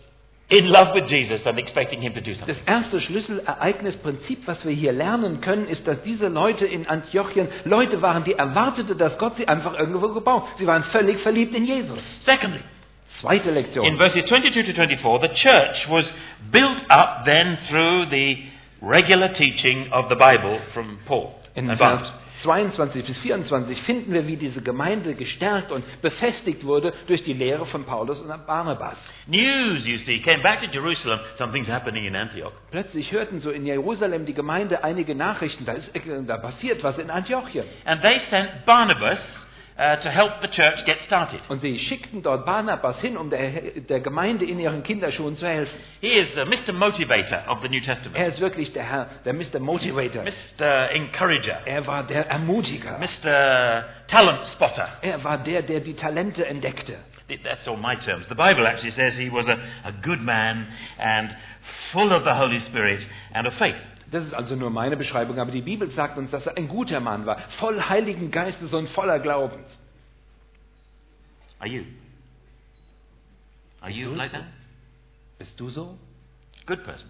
[0.50, 2.56] in love with Jesus and expecting him to do something.
[2.56, 8.02] Das erste Schlüsselereignisprinzip, was wir hier lernen können, ist, dass diese Leute in Antiochien Leute
[8.02, 10.43] waren, die erwartete, dass Gott sie einfach irgendwo gebaut.
[10.58, 12.00] Sie waren völlig verliebt in Jesus.
[12.26, 12.62] Secondly,
[13.22, 13.98] Zweite in Lektion.
[13.98, 16.06] verses 22 to 24, the church was
[16.52, 18.36] built up then through the
[18.82, 21.36] regular teaching of the Bible from Paul.
[21.56, 22.19] In Vers Barnabas.
[22.43, 27.65] 22 bis 24 finden wir, wie diese Gemeinde gestärkt und befestigt wurde durch die Lehre
[27.65, 28.98] von Paulus und Barnabas.
[29.28, 31.19] News, you see, came back to Jerusalem.
[31.38, 32.54] Something's happening in Antioch.
[32.72, 35.91] Plötzlich hörten so in Jerusalem die Gemeinde einige Nachrichten, da, ist,
[36.28, 37.65] da passiert was in Antiochien.
[37.86, 39.19] And they sent Barnabas
[39.80, 41.39] uh, to help the church get started.
[41.48, 43.50] Und sie schickten dort Barnabas hin, um der,
[43.89, 45.74] der Gemeinde in ihren Kinderschuhen zu helfen.
[46.02, 46.74] He is the Mr.
[46.74, 49.60] Motivator of the New Testament, Er ist wirklich der Herr, der Mr.
[49.60, 50.24] Motivator.
[50.24, 50.92] Mr.
[50.92, 53.00] Encourager, Er war der Ermutiger.
[53.00, 53.86] Mr.
[54.10, 54.89] Talent Spotter.
[55.02, 56.98] Er war der, der die Talente entdeckte.
[57.44, 58.26] That's all my terms.
[58.28, 60.65] The Bible actually says he was a, a good man
[60.98, 61.30] and
[61.94, 63.02] full of the Holy Spirit
[63.34, 63.76] and of faith.
[64.12, 67.00] Das ist also nur meine Beschreibung, aber die Bibel sagt uns, dass er ein guter
[67.00, 69.67] Mann war, voll Heiligen Geistes und voller Glaubens.
[71.60, 71.84] Are you?
[73.82, 74.45] Are you like that?
[75.38, 75.98] Bist du so?
[76.65, 77.10] Good person.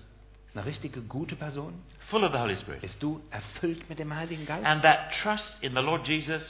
[0.53, 1.73] Eine richtige gute Person?
[2.09, 2.81] Full of the Holy Spirit.
[2.81, 4.65] Bist du erfüllt mit dem Heiligen Geist?
[4.65, 6.41] And that trust in the Lord Jesus,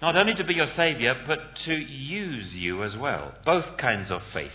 [0.00, 3.32] not only to be your Savior, but to use you as well.
[3.44, 4.52] Both kinds of faith.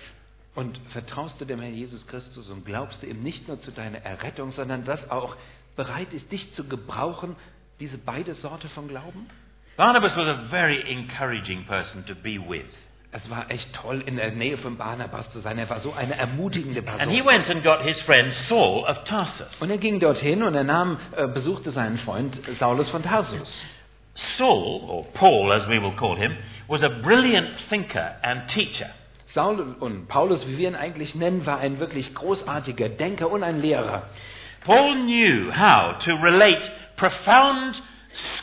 [0.57, 3.99] Und vertraust du dem Herrn Jesus Christus und glaubst du ihm nicht nur zu deiner
[3.99, 5.35] Errettung, sondern dass auch
[5.75, 7.35] bereit ist, dich zu gebrauchen,
[7.79, 9.29] diese beide Sorte von Glauben?
[9.75, 12.65] Barnabas was a very encouraging person to be with.
[13.11, 15.59] Es war echt toll, in der Nähe von Barnabas zu sein.
[15.59, 17.25] Er war so eine ermutigende And he Person.
[17.27, 19.55] went and got his friend Saul of Tarsus.
[19.59, 23.47] Und er ging dorthin und er nahm, äh, besuchte seinen Freund Saulus von Tarsus.
[24.39, 26.35] Saul, or Paul as we will call him,
[26.67, 28.89] was a brilliant thinker and teacher.
[29.33, 33.61] Saul und Paulus, wie wir ihn eigentlich nennen, war ein wirklich großartiger Denker und ein
[33.61, 34.09] Lehrer.
[34.65, 36.61] Paul knew how to relate
[36.97, 37.81] profound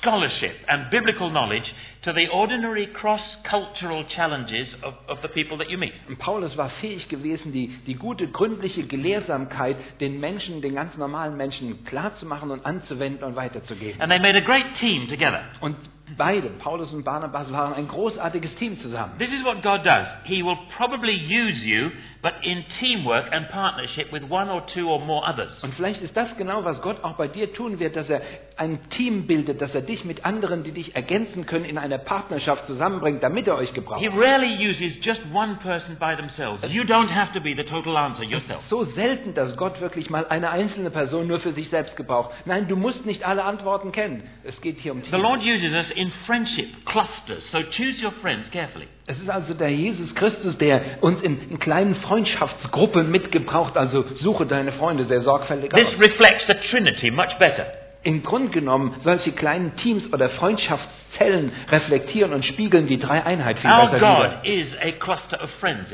[0.00, 1.66] scholarship and biblical knowledge
[2.04, 5.92] to the ordinary cross-cultural challenges of, of the people that you meet.
[6.08, 11.36] Und Paulus war fähig gewesen, die, die gute, gründliche Gelehrsamkeit den Menschen, den ganz normalen
[11.36, 14.00] Menschen klarzumachen und anzuwenden und weiterzugeben.
[14.00, 15.42] And they made a great team together.
[15.60, 15.76] Und
[16.16, 19.18] beide, Paulus und Barnabas, waren ein großartiges Team zusammen.
[19.18, 20.06] This is what God does.
[20.24, 21.90] He will probably use you,
[22.22, 25.52] but in teamwork and partnership with one or two or more others.
[25.62, 28.20] Und vielleicht ist das genau, was Gott auch bei dir tun wird, dass er
[28.56, 32.66] ein Team bildet, dass er dich mit anderen, die dich ergänzen können, in eine Partnerschaft
[32.66, 34.00] zusammenbringt, damit er euch gebraucht.
[34.00, 36.62] He rarely uses just one person by themselves.
[36.70, 38.62] You don't have to be the total answer yourself.
[38.68, 42.30] So selten, dass Gott wirklich mal eine einzelne Person nur für sich selbst gebraucht.
[42.44, 44.28] Nein, du musst nicht alle Antworten kennen.
[44.42, 45.20] Es geht hier um The Team.
[45.20, 48.88] Lord uses us in friendship clusters, so choose your friends carefully.
[49.06, 53.76] Es ist also der Jesus Christus, der uns in, in kleinen Freundschaftsgruppen mitgebraucht.
[53.76, 56.00] Also suche deine Freunde sehr sorgfältig This aus.
[56.00, 57.66] reflects the Trinity much better.
[58.04, 63.90] Im Grunde genommen solche kleinen Teams oder Freundschaftszellen reflektieren und spiegeln die Dreieinheit viel Our
[63.90, 63.98] besser.
[63.98, 65.90] God friends,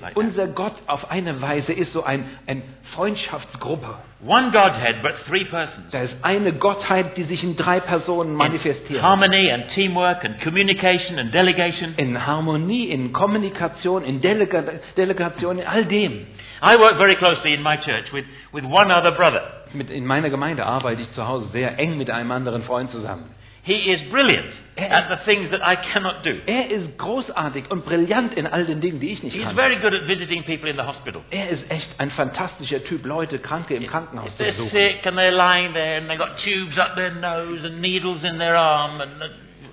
[0.00, 0.16] like.
[0.16, 2.62] Unser Gott auf eine Weise ist so ein, ein
[2.94, 3.94] Freundschaftsgruppe.
[4.26, 5.90] One Godhead, but three persons.
[5.90, 9.00] Da ist eine Gottheit, die sich in drei Personen In manifestiert.
[9.00, 11.94] harmony and teamwork and communication and delegation.
[11.96, 14.64] In Harmonie, in Kommunikation, in Delega
[14.96, 16.26] Delegation, in all dem.
[16.60, 19.57] I work very closely in my church with, with one other brother.
[19.74, 23.34] Mit, in meiner Gemeinde arbeite ich zu Hause sehr eng mit einem anderen Freund zusammen.
[23.64, 26.30] He is brilliant at the things that I cannot do.
[26.46, 29.56] Er ist großartig und brillant in all den Dingen, die ich nicht He's kann.
[29.56, 31.20] very good at visiting people in the hospital.
[31.30, 34.70] Er ist echt ein fantastischer Typ, Leute, Kranke im Krankenhaus zu They're besuchen.
[34.70, 38.38] sick and they're lying there and they've got tubes up their nose and needles in
[38.38, 39.10] their arm and.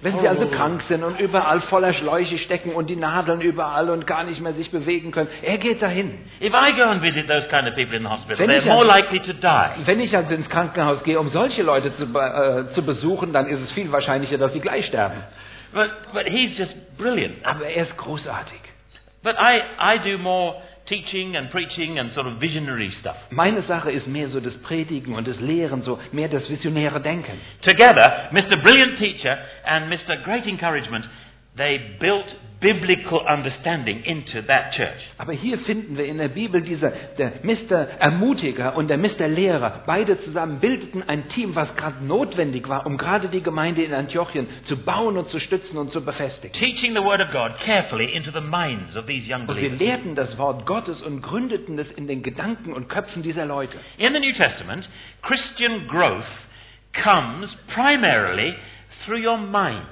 [0.05, 4.05] Wenn sie also krank sind und überall voller Schläuche stecken und die Nadeln überall und
[4.05, 6.11] gar nicht mehr sich bewegen können, er geht dahin.
[6.39, 8.65] If I go and visit those kind of people in the hospital, Wenn they're ich
[8.65, 9.85] more also- likely to die.
[9.87, 13.59] Wenn ich also ins Krankenhaus gehe, um solche Leute zu, äh, zu besuchen, dann ist
[13.61, 15.23] es viel wahrscheinlicher, dass sie gleich sterben.
[15.73, 17.43] But, but he's just brilliant.
[17.43, 18.59] Aber er ist großartig.
[19.23, 20.55] But I, I do more
[20.87, 23.15] teaching and preaching and sort of visionary stuff.
[23.31, 27.39] Meine Sache ist mehr so das Predigen und das Lehren, so mehr das visionäre Denken.
[27.61, 28.57] Together, Mr.
[28.57, 30.17] Brilliant Teacher and Mr.
[30.23, 31.05] Great Encouragement,
[31.57, 32.25] they built
[32.59, 34.99] biblical understanding into that church.
[35.17, 37.87] Aber hier finden wir in der Bibel dieser, der Mr.
[37.99, 39.27] Ermutiger und der Mr.
[39.27, 43.93] Lehrer, beide zusammen bildeten ein Team, was gerade notwendig war, um gerade die Gemeinde in
[43.93, 46.53] Antiochien zu bauen und zu stützen und zu befestigen.
[46.59, 49.79] Teaching the Word of God carefully into the minds of these young Und wir believers.
[49.79, 53.77] lehrten das Wort Gottes und gründeten es in den Gedanken und Köpfen dieser Leute.
[53.97, 54.87] In the New Testament,
[55.21, 56.25] Christian growth
[57.03, 58.55] comes primarily
[59.05, 59.85] through your mind.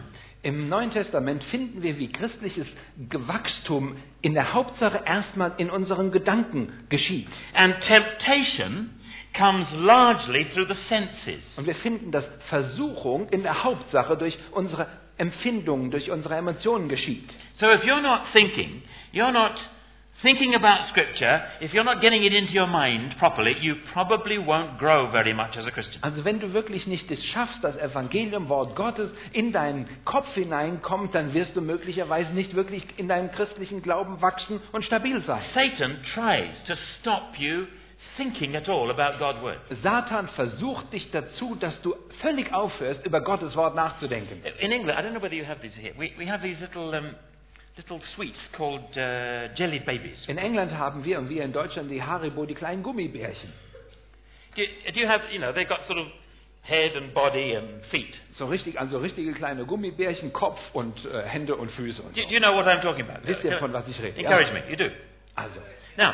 [0.44, 6.72] Im Neuen Testament finden wir, wie christliches Wachstum in der Hauptsache erstmal in unseren Gedanken
[6.90, 7.30] geschieht.
[7.54, 8.90] And temptation
[9.38, 11.42] comes largely through the senses.
[11.56, 17.30] Und wir finden, dass Versuchung in der Hauptsache durch unsere Empfindungen, durch unsere Emotionen geschieht.
[17.60, 19.54] So if you're not thinking, you're not
[20.24, 24.80] thinking about Scripture, if you're not getting it into your mind properly, you probably won't
[24.80, 26.02] grow very much as a Christian.
[26.02, 31.14] Also wenn du wirklich nicht es schaffst, das Evangelium, Wort Gottes in deinen Kopf hineinkommt,
[31.14, 35.42] dann wirst du möglicherweise nicht wirklich in deinem christlichen Glauben wachsen und stabil sein.
[35.54, 37.68] Satan tries to stop you
[38.18, 39.60] thinking at all about God's Word.
[39.82, 44.42] Satan versucht dich dazu, dass du völlig aufhörst, über Gottes Wort nachzudenken.
[44.60, 45.94] In England, I don't know whether you have these here.
[45.98, 47.16] We, we have these little, um,
[47.78, 50.18] little sweets called uh, jelly babies.
[50.28, 53.52] In England haben wir und wir in Deutschland die Haribo, die kleinen Gummibärchen.
[54.56, 56.08] Do you, do you have, you know, they've got sort of
[56.62, 58.14] head and body and feet.
[58.38, 62.28] So richtig, also richtige kleine Gummibärchen, Kopf und äh, Hände und Füße und Do, so.
[62.28, 63.26] do you know what I'm talking about?
[63.28, 64.18] Wisst ihr, von was ich rede?
[64.20, 64.54] Encourage Ja.
[64.54, 64.90] me, you do.
[65.36, 65.60] Also,
[65.98, 66.14] Now,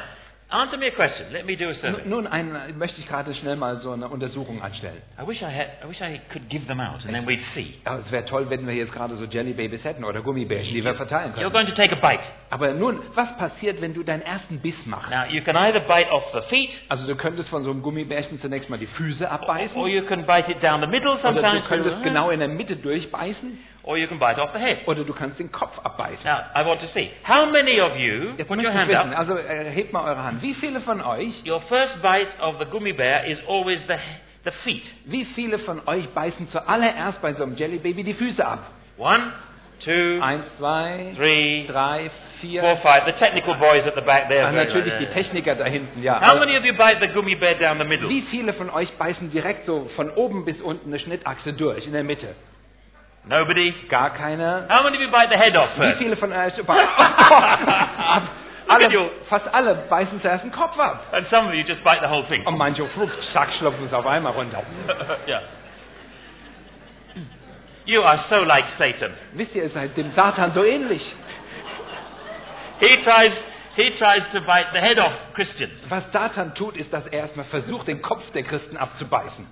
[0.51, 1.31] answer me a question.
[1.31, 2.03] Let me do a survey.
[2.07, 5.01] nun ein, möchte ich gerade schnell mal so eine Untersuchung anstellen.
[5.21, 5.67] I wish I had.
[5.83, 7.75] I wish I could give them out, and then we'd see.
[7.85, 10.95] Es wäre toll, wenn wir jetzt gerade so Jelly Babies hätten oder Gummibärchen, die wir
[10.95, 11.53] verteilen You're können.
[11.53, 12.23] going to take a bite.
[12.49, 15.09] Aber nun, was passiert, wenn du deinen ersten Biss machst?
[15.11, 18.39] Now, you can either bite off the feet, Also du könntest von so einem Gummibärchen
[18.41, 19.77] zunächst mal die Füße abbeißen.
[19.77, 22.49] or you can bite it down the middle Oder du sometimes, könntest genau in der
[22.49, 23.59] Mitte durchbeißen.
[23.89, 24.77] Or you can bite off the head.
[24.85, 26.23] Oder du kannst den Kopf abbeißen.
[26.23, 29.11] Now, I want to see how many of you Jetzt put möchte your hand wissen,
[29.13, 29.17] up.
[29.17, 30.41] also äh, hebt mal eure Hand.
[30.43, 33.95] Wie viele von euch, Your first bite of the gummy bear is always the
[34.45, 34.83] the feet.
[35.05, 38.59] wie viele von euch beißen zuallererst bei so einem Jelly Baby die Füße ab?
[38.97, 39.31] One,
[39.83, 42.61] two, Eins, zwei, three, drei, vier.
[42.61, 43.05] four, five.
[43.05, 44.45] The technical boys at the back there.
[44.45, 45.07] Ah, natürlich die.
[45.07, 46.21] Techniker da hinten, ja.
[46.21, 48.07] How many of you bite the gummy bear down the middle?
[48.09, 51.93] Wie viele von euch beißen direkt so von oben bis unten eine Schnittachse durch, in
[51.93, 52.35] der Mitte?
[53.25, 53.73] Nobody.
[53.89, 54.67] Gar keiner.
[54.69, 55.97] How many of you bite the head off Wie first?
[55.99, 56.53] viele von euch
[58.69, 61.05] alle, fast alle beißen zuerst den Kopf ab.
[61.11, 62.45] And some of you just bite the whole thing.
[62.45, 64.63] Und manche flupp, zack, schlupfen es auf einmal runter.
[65.27, 65.41] yeah.
[67.85, 69.13] You are so like Satan.
[69.33, 71.01] Wisst ihr, ihr seid dem Satan so ähnlich.
[72.79, 73.33] He tries,
[73.75, 75.73] he tries to bite the head off Christians.
[75.89, 79.47] Was Satan tut, ist, dass er erstmal versucht, den Kopf der Christen abzubeißen.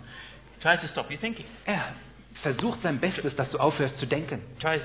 [0.62, 1.46] Tries to stop you thinking.
[1.66, 1.94] Er
[2.42, 4.42] versucht sein Bestes, dass du aufhörst zu denken.
[4.62, 4.82] Tries.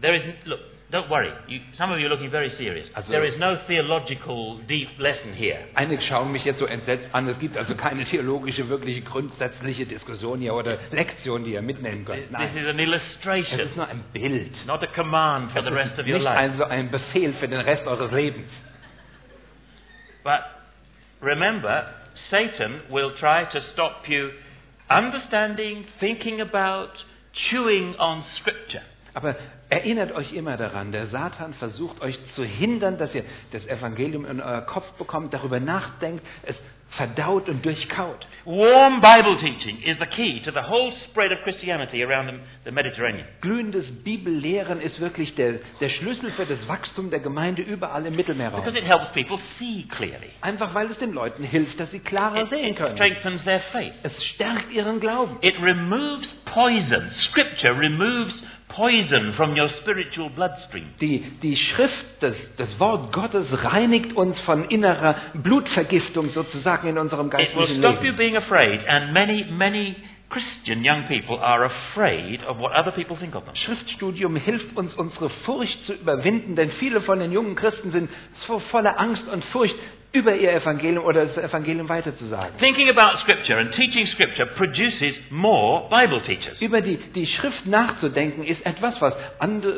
[0.00, 0.60] There is look.
[0.92, 1.32] Don't worry.
[1.48, 2.86] You, some of you are looking very serious.
[2.94, 5.58] Also- there is no theological deep lesson here.
[5.74, 7.26] Einige schauen mich jetzt so entsetzt an.
[7.26, 12.14] Es gibt also keine theologische, wirkliche grundsätzliche Diskussion hier oder Lektion, die ihr mitnehmen This
[12.14, 12.30] könnt.
[12.30, 14.52] Nein, is an es illustration, ist nur ein Bild.
[14.64, 16.38] not a command for Es the rest of your nicht life.
[16.38, 18.48] also ein Befehl für den Rest eures Lebens.
[20.22, 20.40] But
[21.20, 21.86] remember,
[22.30, 24.30] Satan will try to stop you
[24.88, 26.90] understanding, thinking about,
[27.50, 28.82] chewing on Scripture.
[29.14, 29.34] Aber
[29.70, 34.40] erinnert euch immer daran, der Satan versucht euch zu hindern, dass ihr das Evangelium in
[34.40, 36.54] euer Kopf bekommt, darüber nachdenkt, es
[36.96, 38.26] verdaut und durchkaut.
[38.44, 42.70] Warm Bible teaching is the key to the whole spread of Christianity around the, the
[42.70, 43.26] Mediterranean.
[43.40, 48.62] Glühendes Bibellehren ist wirklich der, der Schlüssel für das Wachstum der Gemeinde überall im Mittelmeerraum.
[48.62, 50.30] Because it helps people see clearly.
[50.40, 52.96] Einfach weil es den Leuten hilft, dass sie klarer It, sehen it können.
[52.96, 53.92] strengthens their faith.
[54.02, 55.38] Es stärkt ihren Glauben.
[55.42, 57.10] It removes poison.
[57.30, 58.34] Scripture removes
[58.76, 60.86] poison from your spiritual bloodstream.
[61.00, 67.28] Die, die Schrift, das, das Wort Gottes reinigt uns von innerer Blutvergiftung sozusagen in unserem
[67.28, 68.16] It will geistlichen stop you Leben.
[68.18, 69.96] being afraid, and many, many
[70.28, 73.54] Christian young people are afraid of what other people think of them.
[73.54, 78.10] Schriftstudium hilft uns, unsere Furcht zu überwinden, denn viele von den jungen Christen sind
[78.46, 79.76] so voller Angst und Furcht,
[80.16, 82.58] über ihr Evangelium oder das Evangelium weiterzusagen.
[82.58, 86.60] Thinking about Scripture and teaching Scripture produces more Bible teachers.
[86.60, 89.14] Über die, die Schrift nachzudenken ist etwas, was,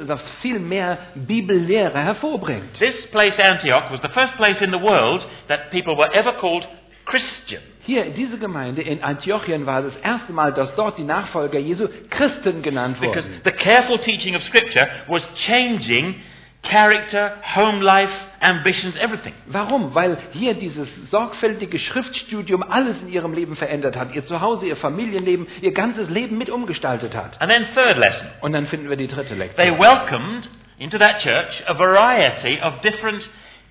[0.06, 2.78] was viel mehr Bibellehre hervorbringt.
[2.78, 6.66] This place, Antioch, was the first place in the world that people were ever called
[7.04, 7.62] Christian.
[7.84, 12.60] Hier, diese Gemeinde in Antiochien war das erste Mal, dass dort die Nachfolger Jesu Christen
[12.62, 13.40] genannt Because wurden.
[13.44, 16.16] the careful teaching of Scripture was changing
[16.62, 19.32] character, home life, ambitions, everything.
[19.46, 19.94] Warum?
[19.94, 24.14] Weil hier dieses sorgfältige Schriftstudium alles in ihrem Leben verändert hat.
[24.14, 27.40] Ihr Zuhause, ihr Familienleben, ihr ganzes Leben mit umgestaltet hat.
[27.40, 28.26] And then, third lesson.
[28.42, 29.78] Und dann finden wir die dritte They Lektion.
[29.78, 33.22] welcomed into that church a variety of different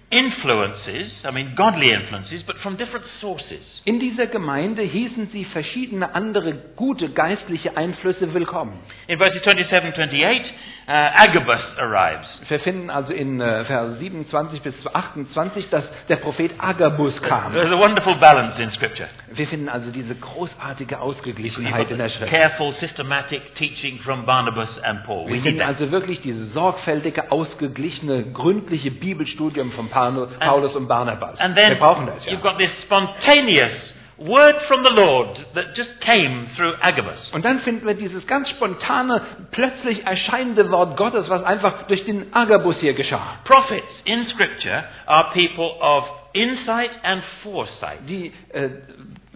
[0.09, 3.59] influences, I mean godly influences, but from different sources.
[3.83, 8.79] In dieser Gemeinde hießen sie verschiedene andere gute geistliche Einflüsse willkommen.
[9.07, 10.53] In verses 27 28,
[10.87, 12.27] uh, Agabus arrives.
[12.47, 17.51] Wir finden also in äh, Vers 27 bis 28, dass der Prophet Agabus kam.
[17.51, 19.09] There's a wonderful balance in Scripture.
[19.33, 22.31] Wir finden also diese großartige Ausgeglichenheit in der Schrift.
[22.31, 25.27] careful, systematic teaching from Barnabas and Paul.
[25.27, 31.39] Wir finden also wirklich dieses sorgfältige, ausgeglichene, gründliche Bibelstudium von Paul- Paulus und Barnabas.
[31.39, 32.51] And Wir then brauchen das you've ja.
[32.51, 33.71] got this spontaneous
[34.17, 37.29] word from the Lord that just came through Agabus.
[37.33, 42.33] Und dann finden wir dieses ganz spontane, plötzlich erscheinende Wort Gottes, was einfach durch den
[42.33, 43.39] Agabus hier geschah.
[43.43, 47.99] Prophets in Scripture are people of insight and foresight.
[48.07, 48.69] Die, äh,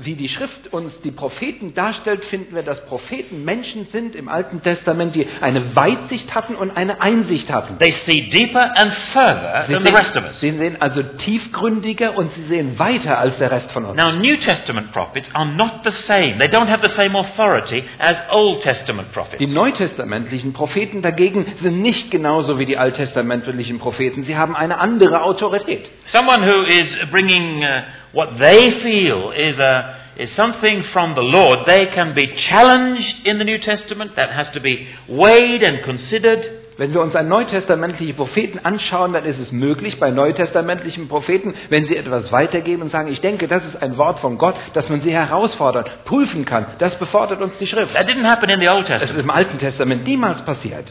[0.03, 4.61] wie die Schrift uns die Propheten darstellt, finden wir, dass Propheten Menschen sind im Alten
[4.61, 7.77] Testament, die eine Weitsicht hatten und eine Einsicht hatten.
[7.79, 10.39] They see deeper and further Sie than the rest of sehen, us.
[10.39, 14.01] sie sehen also tiefgründiger und sie sehen weiter als der Rest von uns.
[14.01, 16.37] Now, New Testament prophets are not the same.
[16.39, 19.37] They don't have the same authority as Old Testament prophets.
[19.39, 24.23] Die neutestamentlichen Propheten dagegen sind nicht genauso wie die alttestamentlichen Propheten.
[24.23, 25.89] Sie haben eine andere Autorität.
[26.13, 27.81] Someone who is bringing uh,
[28.13, 31.59] what they feel is a is something from the Lord.
[31.67, 34.15] They can be challenged in the New Testament.
[34.17, 36.57] That has to be weighed and considered.
[36.77, 41.85] Wenn wir uns einen neutestamentlichen Propheten anschauen, dann ist es möglich bei neutestamentlichen Propheten, wenn
[41.85, 45.01] sie etwas weitergeben und sagen, ich denke, das ist ein Wort von Gott, dass man
[45.01, 46.65] sie herausfordern, prüfen kann.
[46.79, 47.93] Das befordert uns die Schrift.
[47.95, 49.23] That didn't happen in the Old Das ist Testament.
[49.23, 50.85] im Alten Testament niemals passiert.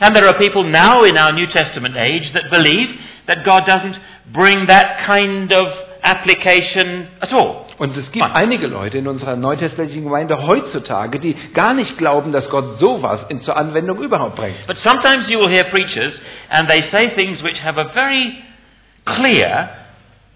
[0.00, 2.90] And there are people now in our New Testament age that believe
[3.26, 3.96] that God doesn't
[4.32, 5.68] bring that kind of
[6.02, 7.64] application at all.
[7.78, 12.48] Und es gibt einige Leute in unserer neutestamentlichen Gemeinde heutzutage, die gar nicht glauben, dass
[12.48, 14.66] Gott sowas in, zur Anwendung überhaupt bringt.
[14.66, 16.12] But sometimes you will hear preachers
[16.50, 18.44] and they say things which have a very
[19.04, 19.70] clear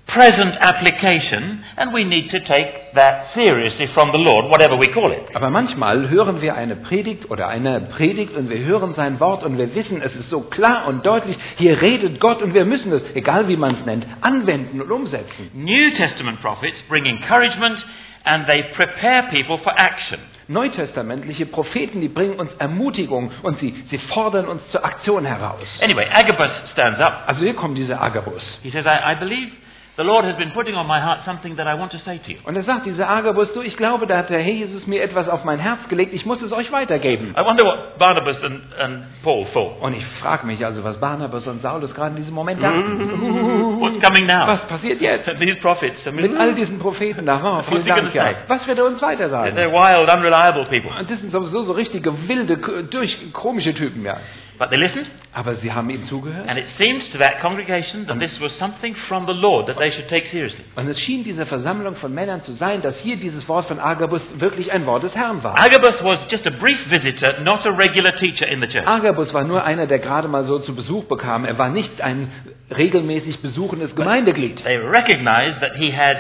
[0.09, 5.13] present application and we need to take that seriously from the Lord, whatever we call
[5.13, 5.35] it.
[5.35, 9.59] Aber manchmal hören wir eine Predigt oder eine Predigt und wir hören sein Wort und
[9.59, 13.03] wir wissen, es ist so klar und deutlich, hier redet Gott und wir müssen es,
[13.15, 15.51] egal wie man es nennt, anwenden und umsetzen.
[15.53, 17.79] New Testament prophets bring encouragement
[18.25, 20.19] and they prepare people for action.
[20.49, 25.67] Neutestamentliche Propheten, die bringen uns Ermutigung und sie, sie fordern uns zur Aktion heraus.
[25.83, 27.25] Anyway, Agabus stands up.
[27.27, 28.43] Also hier kommt dieser Agabus.
[28.63, 29.51] He says, I, I believe
[29.99, 32.31] the Lord has been putting on my heart something that I want to say to
[32.31, 32.39] you.
[32.45, 35.29] Und er sagt, dieser Agabus, du, ich glaube, da hat der Herr Jesus mir etwas
[35.29, 37.35] auf mein Herz gelegt, ich muss es euch weitergeben.
[37.37, 39.83] I wonder what Barnabas and, and Paul thought.
[39.83, 43.81] Und ich frage mich also, was Barnabas und Saulus gerade in diesem Moment dachten.
[43.81, 44.47] What's coming now?
[44.47, 45.29] Was passiert jetzt?
[45.41, 47.41] These prophets, I mean, Mit all diesen Propheten da.
[47.59, 48.31] Oh, vielen Dank, ja.
[48.47, 49.57] Was wird er uns weiter sagen?
[49.57, 50.93] they're wild, unreliable people.
[50.97, 52.57] Und das sind sowieso so richtige, wilde,
[52.89, 54.19] durch, komische Typen, ja.
[54.59, 56.49] But they listened, Aber sie haben ihm zugehört.
[56.49, 59.93] and it seems to that congregation that this was something from the Lord that they
[59.93, 60.65] should take seriously.
[60.75, 64.21] Und es schien dieser Versammlung von Männern zu sein, dass hier dieses Wort von Agabus
[64.35, 65.55] wirklich ein Wort des Herrn war.
[65.59, 68.87] Agabus was just a brief visitor, not a regular teacher in the church.
[68.87, 71.45] Agabus war nur einer, der gerade mal so zu Besuch bekam.
[71.45, 72.31] Er war nicht ein
[72.77, 74.63] regelmäßig besuchendes Gemeindeglied.
[74.65, 76.17] They recognized that he had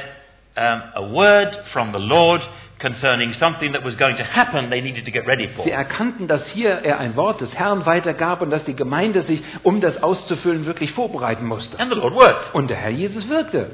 [0.57, 2.41] um, a word from the Lord
[2.79, 5.65] concerning something that was going to happen they needed to get ready for.
[5.65, 9.43] Sie erkannten, dass hier er ein Wort des Herrn weitergab und dass die Gemeinde sich,
[9.63, 11.79] um das auszufüllen, wirklich vorbereiten musste.
[11.79, 12.55] And the Lord worked.
[12.55, 13.71] Und der Herr Jesus wirkte.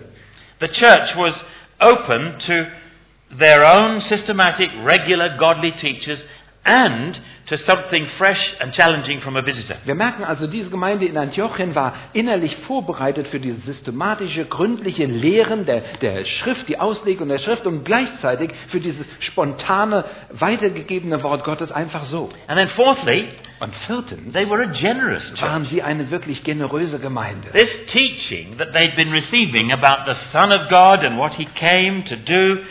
[0.61, 1.35] The church was
[1.81, 6.21] open to their own systematic, regular, godly teachers
[6.65, 9.77] and to something fresh and challenging from a visitor.
[9.85, 15.67] Wir merken also, diese Gemeinde in Antiochien war innerlich vorbereitet für dieses systematische, gründliche Lehren
[15.67, 21.71] der, der Schrift, die Auslegung der Schrift und gleichzeitig für dieses spontane, weitergegebene Wort Gottes
[21.71, 22.31] einfach so.
[22.49, 23.29] And then fourthly,
[23.61, 25.43] Und viertens they were a generous church.
[25.43, 27.51] waren sie eine wirklich generöse Gemeinde.
[27.53, 32.05] This teaching that they'd been receiving about the Son of God and what He came
[32.09, 32.63] to do,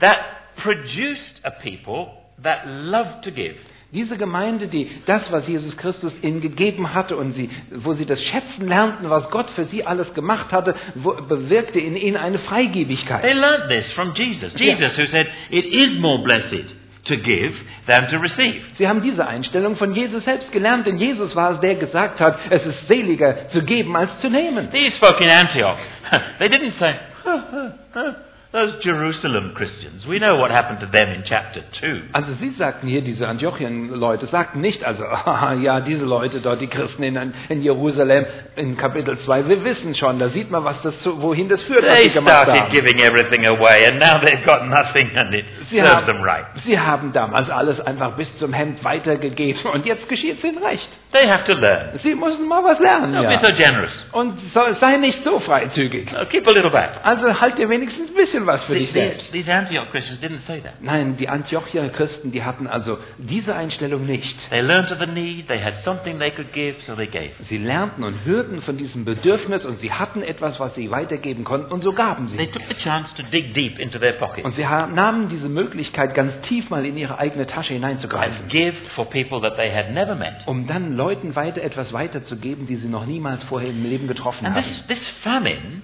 [0.00, 0.18] that
[0.62, 3.54] produced a people that loved to give.
[3.90, 8.22] Diese Gemeinde, die das, was Jesus Christus ihnen gegeben hatte und sie, wo sie das
[8.22, 13.22] Schätzen lernten, was Gott für sie alles gemacht hatte, wo, bewirkte in ihnen eine Freigebigkeit.
[13.22, 14.52] They learned this from Jesus.
[14.56, 16.66] Jesus who said, It is more blessed
[17.06, 17.54] to give
[17.86, 18.62] than to receive.
[18.76, 22.38] Sie haben diese Einstellung von Jesus selbst gelernt, denn Jesus war es, der gesagt hat,
[22.50, 24.70] es ist seliger zu geben als zu nehmen.
[24.70, 25.78] These folk in Antioch,
[26.38, 28.14] they didn't say, "Huh, huh, huh,
[28.52, 30.06] those Jerusalem Christians.
[30.06, 32.02] We know what happened to them in chapter 2.
[32.14, 36.66] Also sie sagten hier, diese Antiochien-Leute, sagten nicht, also, ah, ja, diese Leute dort, die
[36.66, 38.24] Christen in, in Jerusalem
[38.56, 41.94] in Kapitel 2, wir wissen schon, da sieht man, was das, wohin das führt, was
[41.94, 42.72] They sie gemacht started haben.
[42.72, 46.46] giving everything away and now they've got nothing and it Sie serves haben, them right.
[46.64, 50.88] sie haben damals alles einfach bis zum Hemd weitergegeben und jetzt geschieht es ihnen recht.
[51.12, 51.98] They have to learn.
[52.02, 53.38] Sie müssen mal was lernen, Don't ja.
[53.40, 53.90] be so generous.
[54.12, 56.12] Und so, sei nicht so freizügig.
[56.12, 56.90] No, keep a little back.
[57.02, 59.30] Also halt dir wenigstens ein bisschen was für dich selbst.
[59.32, 60.80] these Antioch Christians didn't say that.
[60.82, 64.36] Nein, die Antiochier Christen, die hatten also diese Einstellung nicht.
[64.50, 67.30] They learned of the need, they had something they could give, so they gave.
[67.48, 71.72] Sie lernten und hörten von diesem Bedürfnis und sie hatten etwas, was sie weitergeben konnten
[71.72, 72.52] und so gaben They sie.
[72.52, 76.32] took the chance to dig deep into their pockets Und sie nahmen diese Möglichkeit, ganz
[76.48, 80.14] tief mal in ihre eigene Tasche hineinzugreifen, and give for people that they had never
[80.14, 80.34] met.
[80.46, 84.56] um dann Leuten weiter etwas weiterzugeben, die sie noch niemals vorher im Leben getroffen And
[84.56, 84.88] this, haben.
[84.88, 85.82] this famine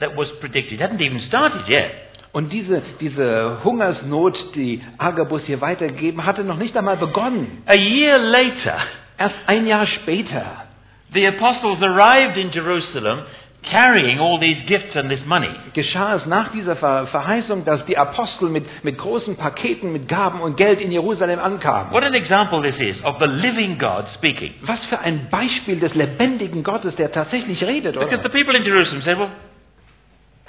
[0.00, 1.90] that was predicted hadn't even started yet.
[2.32, 7.62] Und diese, diese Hungersnot, die Agabus hier weitergegeben hatte, noch nicht einmal begonnen.
[7.66, 8.78] A year later,
[9.18, 10.44] Erst ein Jahr später
[11.14, 13.24] the apostles arrived in Jerusalem
[13.62, 15.48] carrying all these gifts and this money.
[15.72, 20.40] geschah es nach dieser Ver Verheißung, dass die Apostel mit, mit großen Paketen, mit Gaben
[20.40, 21.90] und Geld in Jerusalem ankamen.
[21.92, 24.52] What an example this is of the living God speaking.
[24.62, 28.28] Was für ein Beispiel des lebendigen Gottes, der tatsächlich redet, Because the oder?
[28.28, 29.30] people in Jerusalem said, well,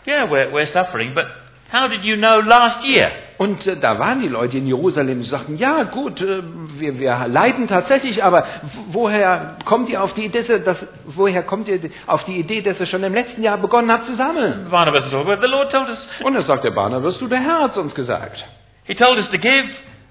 [0.08, 1.26] yeah, we're, we're suffering, but
[1.70, 3.12] how did you know last year?
[3.38, 6.42] Und äh, da waren die Leute in Jerusalem, die sagten, ja gut, äh,
[6.80, 8.46] wir, wir leiden tatsächlich, aber
[8.92, 12.88] woher kommt ihr auf die Idee, dass, woher kommt ihr auf die Idee, dass ihr
[12.88, 14.68] schon im letzten Jahr begonnen habt zu sammeln?
[14.72, 16.00] Barnabas well, the Lord told us.
[16.24, 18.44] Und dann sagt der Barnabas, du, der Herr hat uns gesagt.
[18.86, 19.68] He told us to give,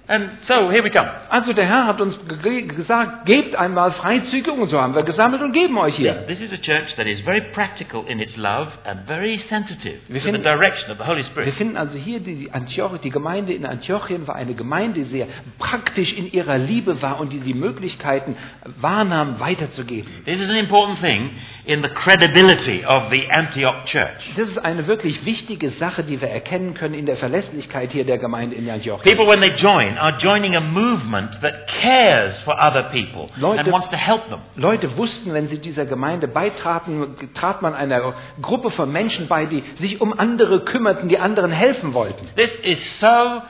[0.08, 1.08] and so here we come.
[1.30, 5.42] Also der Herr hat uns ge gesagt, gebt einmal Freizügig und so haben wir gesammelt
[5.42, 6.26] und geben euch hier.
[6.26, 10.20] This is a church that is very practical in its love and very sensitive Wir
[10.20, 11.54] to the finden- direction of the Holy Wir Spirit.
[11.54, 15.26] finden also hier, die, Antioch, die Gemeinde in Antiochien war eine Gemeinde, die sehr
[15.58, 18.36] praktisch in ihrer Liebe war und die die Möglichkeiten
[18.80, 20.10] wahrnahm, weiterzugeben.
[20.24, 21.30] This is an important thing
[21.64, 24.22] in the credibility of the Antioch church.
[24.36, 28.18] Das ist eine wirklich wichtige Sache, die wir erkennen können in der Verlässlichkeit hier der
[28.18, 29.04] Gemeinde in Antiochien.
[29.16, 33.72] People, when they join, are joining a movement that cares for other people Leute- and
[33.72, 34.40] wants to help them.
[34.56, 39.62] Leute wussten, wenn sie dieser Gemeinde beitraten, trat man einer Gruppe von Menschen bei, die
[39.78, 42.28] sich um andere kümmerten, die anderen helfen wollten.
[42.36, 43.42] This is so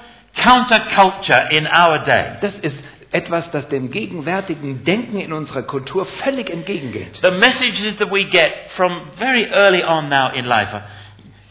[0.42, 2.36] counterculture in our day.
[2.40, 2.76] Das ist
[3.12, 7.20] etwas, das dem gegenwärtigen Denken in unserer Kultur völlig entgegengeht.
[7.22, 10.82] The messages that we get from very early on now in life are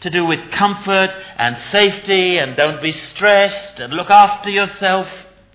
[0.02, 5.06] to do with comfort and safety and don't be stressed and look after yourself.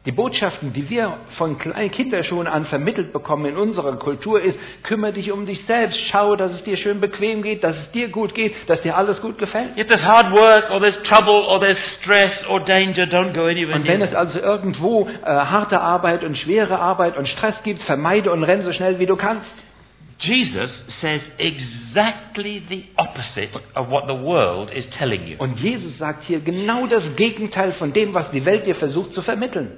[0.07, 5.13] Die Botschaften, die wir von kleinen Kinderschuhen an vermittelt bekommen in unserer Kultur ist, kümmere
[5.13, 8.33] dich um dich selbst, schau, dass es dir schön bequem geht, dass es dir gut
[8.33, 9.77] geht, dass dir alles gut gefällt.
[9.77, 13.75] If there's hard work or there's trouble or there's stress or danger, don't go anywhere
[13.75, 18.31] Und wenn es also irgendwo äh, harte Arbeit und schwere Arbeit und Stress gibt, vermeide
[18.31, 19.51] und renn so schnell wie du kannst.
[20.21, 20.69] Jesus
[21.01, 25.37] says exactly the opposite of what the world is telling you.
[25.39, 29.21] Und Jesus sagt hier genau das Gegenteil von dem, was die Welt dir versucht zu
[29.21, 29.77] vermitteln.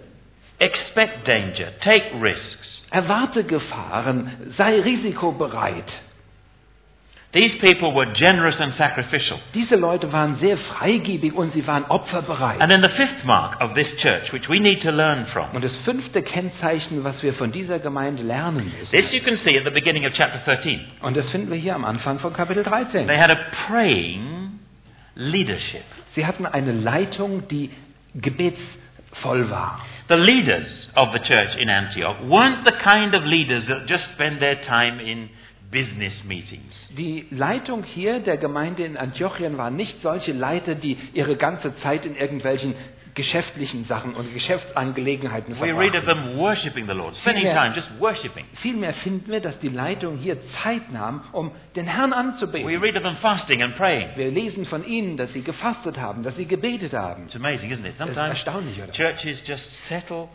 [0.59, 2.81] Expect danger, take risks.
[2.91, 5.91] Erwarte Gefahren, sei risikobereit.
[7.33, 9.39] These people were generous and sacrificial.
[9.55, 12.61] Diese Leute waren sehr freigebig und sie waren opferbereit.
[12.61, 15.63] And then the fifth mark of this church, which we need to learn from, Und
[15.63, 19.65] das fünfte Kennzeichen, was wir von dieser Gemeinde lernen müssen, this you can see at
[19.65, 20.79] the beginning of chapter 13.
[21.01, 23.07] und das finden wir hier am Anfang von Kapitel 13.
[23.07, 24.59] They had a praying
[25.15, 25.85] leadership.
[26.13, 27.71] Sie hatten eine Leitung, die
[28.13, 29.81] gebetsvoll war.
[30.07, 34.39] The leaders of the church in Antioch weren't the kind of leaders that just spend
[34.39, 35.29] their time in
[35.73, 36.73] business meetings.
[36.97, 42.05] Die Leitung hier der Gemeinde in Antiochien waren nicht solche Leiter, die ihre ganze Zeit
[42.05, 42.75] in irgendwelchen
[43.15, 46.35] geschäftlichen Sachen und Geschäftsangelegenheiten We read of verbrachten.
[48.61, 52.67] Vielmehr finden wir, dass die Leitung hier Zeit nahm, um den Herrn We anzubeten.
[52.81, 54.09] read of them fasting and praying.
[54.15, 57.25] Wir lesen von ihnen, dass sie gefastet haben, dass sie gebetet haben.
[57.25, 57.93] It's amazing, isn't it?
[57.97, 58.91] Das ist Sometimes erstaunlich, oder?
[58.93, 60.29] churches just settle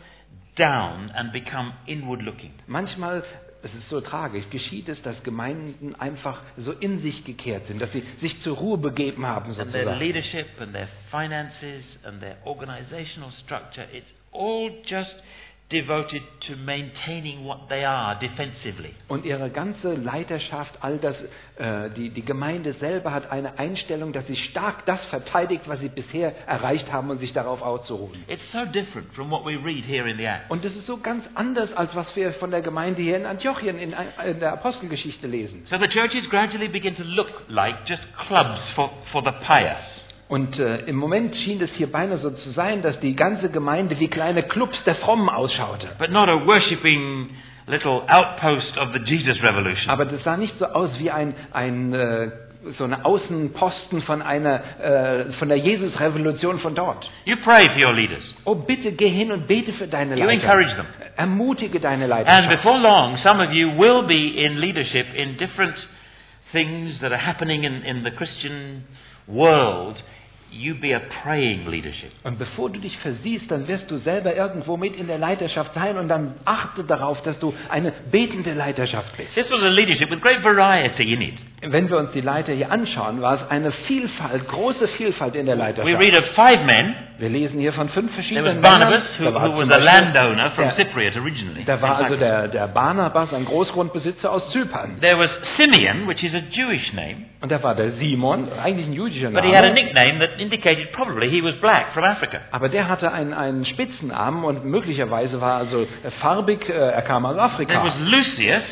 [0.57, 2.51] down and become inward looking.
[2.67, 3.23] Manchmal,
[3.61, 7.91] es ist so tragisch, geschieht es, dass Gemeinden einfach so in sich gekehrt sind, dass
[7.91, 9.99] sie sich zur Ruhe begeben haben And their sozusagen.
[9.99, 15.13] leadership and their finances and their organizational structure, it's all just
[15.71, 18.95] devoted to maintaining what they are defensively.
[19.07, 21.15] Und ihre ganze Leiterschaft, all das,
[21.57, 25.89] äh, die, die Gemeinde selber hat eine Einstellung, dass sie stark das verteidigt, was sie
[25.89, 28.23] bisher erreicht haben und sich darauf auszuruhen.
[28.27, 30.49] It's so different from what we read here in the Acts.
[30.49, 33.77] Und das ist so ganz anders, als was wir von der Gemeinde hier in Antiochien
[33.77, 33.93] in,
[34.25, 35.65] in der Apostelgeschichte lesen.
[35.69, 40.08] So the churches gradually begin to look like just clubs for, for the pious.
[40.29, 43.99] Und äh, im Moment schien es hier beinahe so zu sein, dass die ganze Gemeinde
[43.99, 45.87] wie kleine Clubs der Frommen ausschaute.
[45.99, 47.31] but not a worshipping
[47.67, 49.89] little outpost of the Jesus revolution.
[49.89, 52.29] Aber das sah nicht so aus wie ein, ein äh,
[52.77, 57.09] so eine Außenposten von einer äh, von der Jesus-Revolution von dort.
[57.25, 58.23] You pray for your leaders.
[58.45, 60.43] Oh, bitte geh hin und bete für deine You Leiter.
[60.43, 60.85] encourage them.
[61.15, 62.49] Ermutige deine And Leiterschaft.
[62.49, 65.73] before long, some of you will be in leadership in different
[66.51, 68.83] things that are happening in, in the Christian
[69.27, 69.95] world.
[70.51, 72.11] You be a praying leadership.
[72.23, 75.97] Und bevor du dich versiehst, dann wirst du selber irgendwo mit in der Leiterschaft sein
[75.97, 79.33] und dann achte darauf, dass du eine betende Leiterschaft bist.
[79.35, 81.35] This was a leadership with great variety in it.
[81.61, 85.55] Wenn wir uns die Leiter hier anschauen, war es eine Vielfalt, große Vielfalt in der
[85.55, 86.05] We Leiterschaft.
[86.05, 86.95] read of five men.
[87.19, 89.71] Wir lesen hier von fünf There was verschiedenen Barnabas, who, Da war who was zum
[89.71, 90.71] a Beispiel- landowner from Ja.
[90.75, 91.65] Cypriot originally.
[91.65, 95.01] Da war in also der, der Barnabas, ein Großgrundbesitzer aus Zypern.
[95.01, 98.93] There was Simeon, which is a Jewish name, Und da war der Simon, eigentlich ein
[98.93, 99.73] jüdischer but he had a Name.
[99.73, 102.39] nickname that indicated probably he was black from Africa.
[102.51, 105.87] Aber der hatte einen, einen Spitzennamen und möglicherweise war also
[106.21, 107.83] farbig, äh, er kam aus There was Afrika.
[107.99, 108.63] Lucius,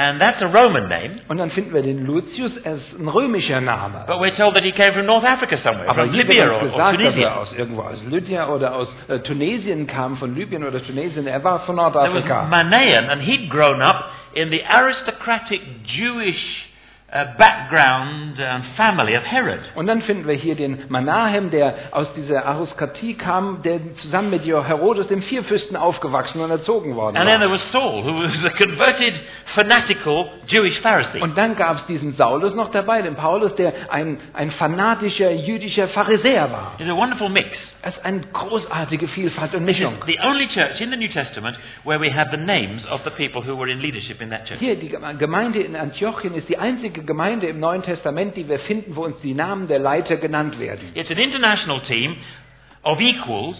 [0.00, 3.60] and that's a Roman name, Und dann finden wir den Lucius, er ist ein römischer
[3.60, 4.04] Name.
[4.06, 6.52] but we're told that he came from North Africa somewhere, Aber from hier Libya wird
[6.54, 7.34] or, uns or gesagt, dass er Tunisia.
[7.34, 11.26] aus irgendwo aus Lydia oder aus äh, Tunesien kam, von Libyen oder Tunesien.
[11.26, 12.42] Er war von There was Nordafrika.
[12.48, 16.67] Manaen, and he'd grown up in the aristocratic Jewish
[17.10, 19.60] background and family of Herod.
[19.74, 24.44] Und dann finden wir hier den Manahem, der aus dieser Aristokratie kam, der zusammen mit
[24.44, 27.58] Herodes, dem Vierfürsten, aufgewachsen und erzogen worden And then there war.
[27.58, 29.14] was Saul, who was a converted,
[29.54, 31.20] fanatical Jewish Pharisee.
[31.20, 35.88] Und dann gab es diesen Saulus noch dabei, den Paulus, der ein, ein fanatischer jüdischer
[35.88, 36.74] Pharisäer war.
[36.78, 37.48] It's a wonderful mix.
[37.80, 39.94] Es ist eine großartige Vielfalt und Mischung.
[40.06, 43.40] the only church in the New Testament where we have the names of the people
[43.42, 44.58] who were in leadership in that church.
[44.58, 48.96] Hier, die Gemeinde in Antiochien ist die einzige Gemeinde im Neuen Testament, die wir finden,
[48.96, 50.90] wo uns die Namen der Leiter genannt werden.
[50.94, 52.16] It's an international team
[52.82, 53.56] of equals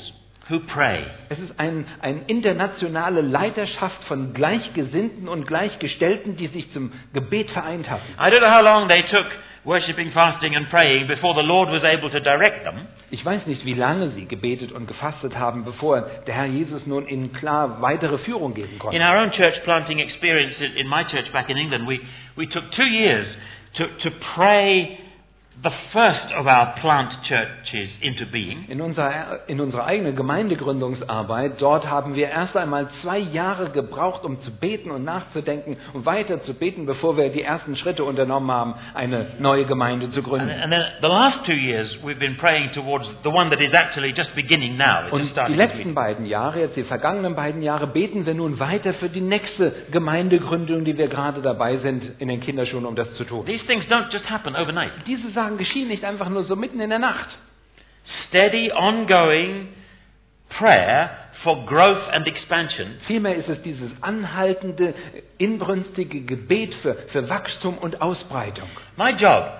[0.48, 1.04] who pray.
[1.28, 7.88] Es ist ein, eine internationale Leiterschaft von Gleichgesinnten und Gleichgestellten, die sich zum Gebet vereint
[7.90, 8.12] hatten.
[8.18, 9.26] I don't know how long they took
[9.64, 12.86] worshipping, fasting, and praying before the Lord was able to direct them.
[13.10, 17.08] Ich weiß nicht, wie lange sie gebetet und gefastet haben, bevor der Herr Jesus nun
[17.08, 18.96] ihnen klar weitere Führung geben konnte.
[18.96, 22.00] In our own church planting experience in in my church back in England, we,
[22.36, 23.26] we took two years
[23.74, 24.98] to, to pray
[25.62, 28.64] the first of our plant churches into being.
[28.68, 34.40] In unserer, in unserer eigenen Gemeindegründungsarbeit, dort haben wir erst einmal zwei Jahre gebraucht, um
[34.42, 38.74] zu beten und nachzudenken und weiter zu beten, bevor wir die ersten Schritte unternommen haben,
[38.94, 40.50] eine neue Gemeinde zu And, gründen.
[40.50, 44.12] and then the last two years, we've been praying towards the one that is actually
[44.16, 45.06] just beginning now.
[45.06, 48.94] It's Und die letzten beiden Jahre, jetzt die vergangenen beiden Jahre, beten wir nun weiter
[48.94, 53.24] für die nächste Gemeindegründung, die wir gerade dabei sind, in den Kinderschuhen, um das zu
[53.24, 53.44] tun.
[53.46, 54.92] These things don't just happen overnight.
[55.06, 57.28] Diese Sachen geschehen nicht einfach nur so mitten in der Nacht.
[58.28, 59.68] Steady, ongoing
[60.50, 61.10] prayer
[61.42, 64.94] for growth and expansion Vielmehr ist es dieses anhaltende,
[65.38, 68.68] inbrünstige Gebet für, für Wachstum und Ausbreitung.
[68.96, 69.52] My job,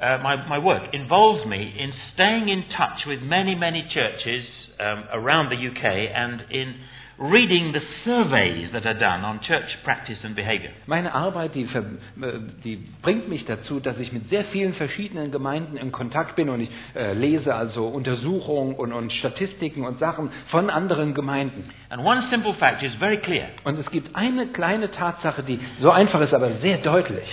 [0.00, 4.44] uh, my, my work, involves me in staying in touch with many, many churches
[4.80, 6.74] um, around the UK and in
[7.22, 10.70] reading the surveys that are done on church practice and behavior.
[10.86, 15.76] Meine Arbeit, die, äh, die bringt mich dazu, dass ich mit sehr vielen verschiedenen Gemeinden
[15.76, 20.68] in Kontakt bin und ich äh, lese also Untersuchungen und, und Statistiken und Sachen von
[20.68, 21.70] anderen Gemeinden.
[21.90, 25.90] And one simple fact is very clear Und es gibt eine kleine Tatsache, die so
[25.90, 27.28] einfach ist, aber sehr deutlich.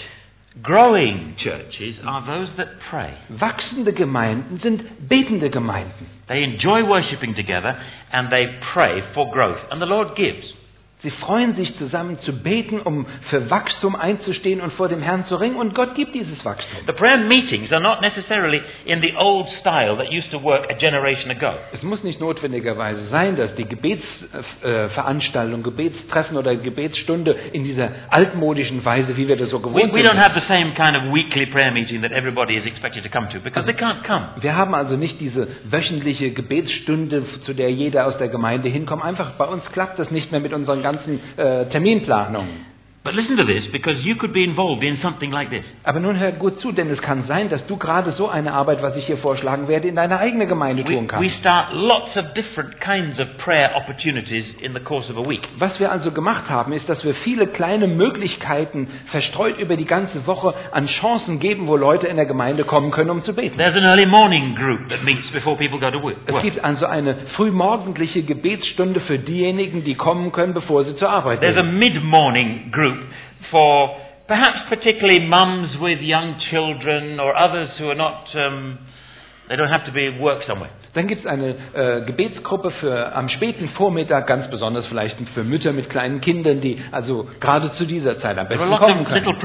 [0.62, 2.06] Growing churches mm.
[2.06, 3.18] are those that pray.
[3.30, 6.08] Wachsende Gemeinden sind betende Gemeinden.
[6.28, 7.80] They enjoy worshipping together
[8.12, 9.60] and they pray for growth.
[9.72, 10.46] And the Lord gives.
[11.02, 15.38] Sie freuen sich zusammen zu beten, um für Wachstum einzustehen und vor dem Herrn zu
[15.38, 15.56] ringen.
[15.56, 16.78] Und Gott gibt dieses Wachstum.
[16.88, 20.74] The prayer meetings are not necessarily in the old style that used to work a
[20.74, 21.54] generation ago.
[21.72, 29.16] Es muss nicht notwendigerweise sein, dass die Gebetsveranstaltung, Gebetstreffen oder Gebetsstunde in dieser altmodischen Weise,
[29.16, 30.26] wie wir das so We, gewohnt we don't sind.
[30.26, 33.40] have the same kind of weekly prayer meeting that everybody is expected to come to
[33.40, 34.26] because they can't come.
[34.42, 39.06] Wir haben also nicht diese wöchentliche Gebetsstunde, zu der jeder aus der Gemeinde hinkommt.
[39.06, 42.69] Einfach bei uns klappt das nicht mehr mit unseren ganzen äh, Terminplanungen.
[43.10, 45.66] But listen to this because you could be involved in something like this.
[45.84, 48.84] Aber nun hör gut zu, denn es kann sein, dass du gerade so eine Arbeit,
[48.84, 51.40] was ich hier vorschlagen werde, in deine eigene Gemeinde We, tun we kannst.
[51.40, 55.42] start lots of different kinds of prayer opportunities in the course of a week.
[55.58, 60.28] Was wir also gemacht haben, ist, dass wir viele kleine Möglichkeiten verstreut über die ganze
[60.28, 63.58] Woche an Chancen geben, wo Leute in der Gemeinde kommen können, um zu beten.
[63.58, 66.18] There's an early morning group that meets before people go to work.
[66.28, 71.40] Es gibt also eine frühmorgendliche Gebetsstunde für diejenigen, die kommen können, bevor sie zur Arbeit
[71.40, 71.80] There's a gehen.
[71.80, 72.99] mid-morning group
[73.52, 73.98] for
[74.28, 78.80] perhaps particularly mums with young children or others who are not, um,
[79.50, 80.72] they don't have to be work somewhere.
[80.94, 85.74] Dann gibt es eine äh, Gebetsgruppe für am späten Vormittag, ganz besonders vielleicht für Mütter
[85.74, 89.26] mit kleinen Kindern, die also gerade zu dieser Zeit am besten kommen können.
[89.26, 89.38] Dann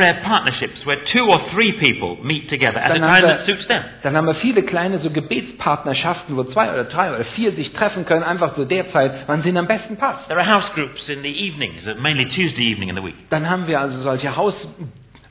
[2.94, 7.24] time haben, wir, dann haben wir viele kleine so Gebetspartnerschaften, wo zwei oder drei oder
[7.36, 10.28] vier sich treffen können, einfach zu der Zeit, wann es ihnen am besten passt.
[10.28, 13.14] There are house groups in the evenings, mainly Tuesday evening in the week.
[13.30, 14.54] Dann haben wir also solche Haus,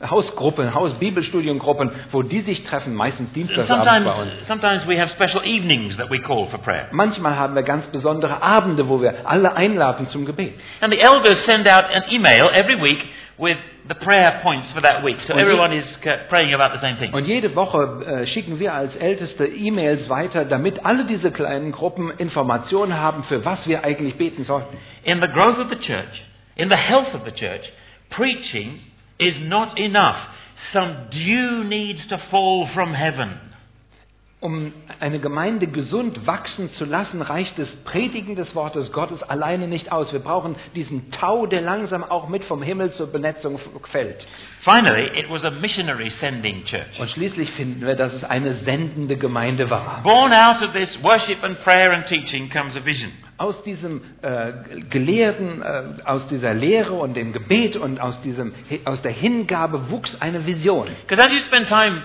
[0.09, 4.47] Hausgruppen, Hausbibelstudiengruppen, wo die sich treffen, meistens dienstagsabends Sometimes, bei uns.
[4.47, 6.87] sometimes we have special evenings that we call for prayer.
[6.91, 10.53] Manchmal haben wir ganz besondere Abende, wo wir alle einladen zum Gebet.
[10.81, 13.03] And the elders send out an email every week
[13.37, 15.17] with the prayer points for that week.
[15.27, 17.13] So Und everyone is uh, praying about the same thing.
[17.13, 22.11] Und jede Woche äh, schicken wir als Älteste E-Mails weiter, damit alle diese kleinen Gruppen
[22.17, 24.77] Informationen haben, für was wir eigentlich beten sollten.
[25.03, 26.23] In the growth of the church,
[26.55, 27.63] in the health of the church,
[28.11, 28.79] preaching
[29.19, 30.29] is not enough.
[30.73, 33.39] Some dew needs to fall from heaven.
[34.43, 39.89] Um eine Gemeinde gesund wachsen zu lassen, reicht das Predigen des Wortes Gottes alleine nicht
[39.89, 40.11] aus.
[40.11, 43.57] Wir brauchen diesen Tau, der langsam auch mit vom Himmel zur Benetzung
[43.89, 44.17] fällt.
[44.65, 46.99] Finally, it was a missionary sending church.
[46.99, 50.01] Und schließlich finden wir, dass es eine sendende Gemeinde war.
[50.03, 53.13] Born out of this worship and prayer and teaching comes a vision.
[53.37, 59.01] Aus diesem äh, Gelehrten, äh, aus dieser Lehre und dem Gebet und aus, diesem, aus
[59.03, 60.89] der Hingabe wuchs eine Vision.
[61.07, 62.01] Because as you spend time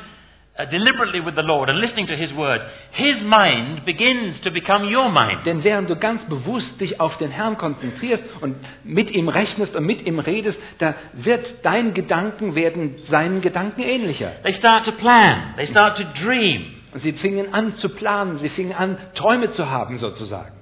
[0.59, 2.61] uh, deliberately with the Lord and listening to His word,
[2.93, 5.47] His mind begins to become your mind.
[5.47, 9.87] Denn während du ganz bewusst dich auf den Herrn konzentrierst und mit ihm rechnest und
[9.87, 14.33] mit ihm redest, da wird dein Gedanken werden seinen Gedanken ähnlicher.
[14.43, 15.55] They start to plan.
[15.57, 16.75] They start to dream.
[16.93, 20.58] Und sie fingen an zu planen, sie fingen an Träume zu haben sozusagen.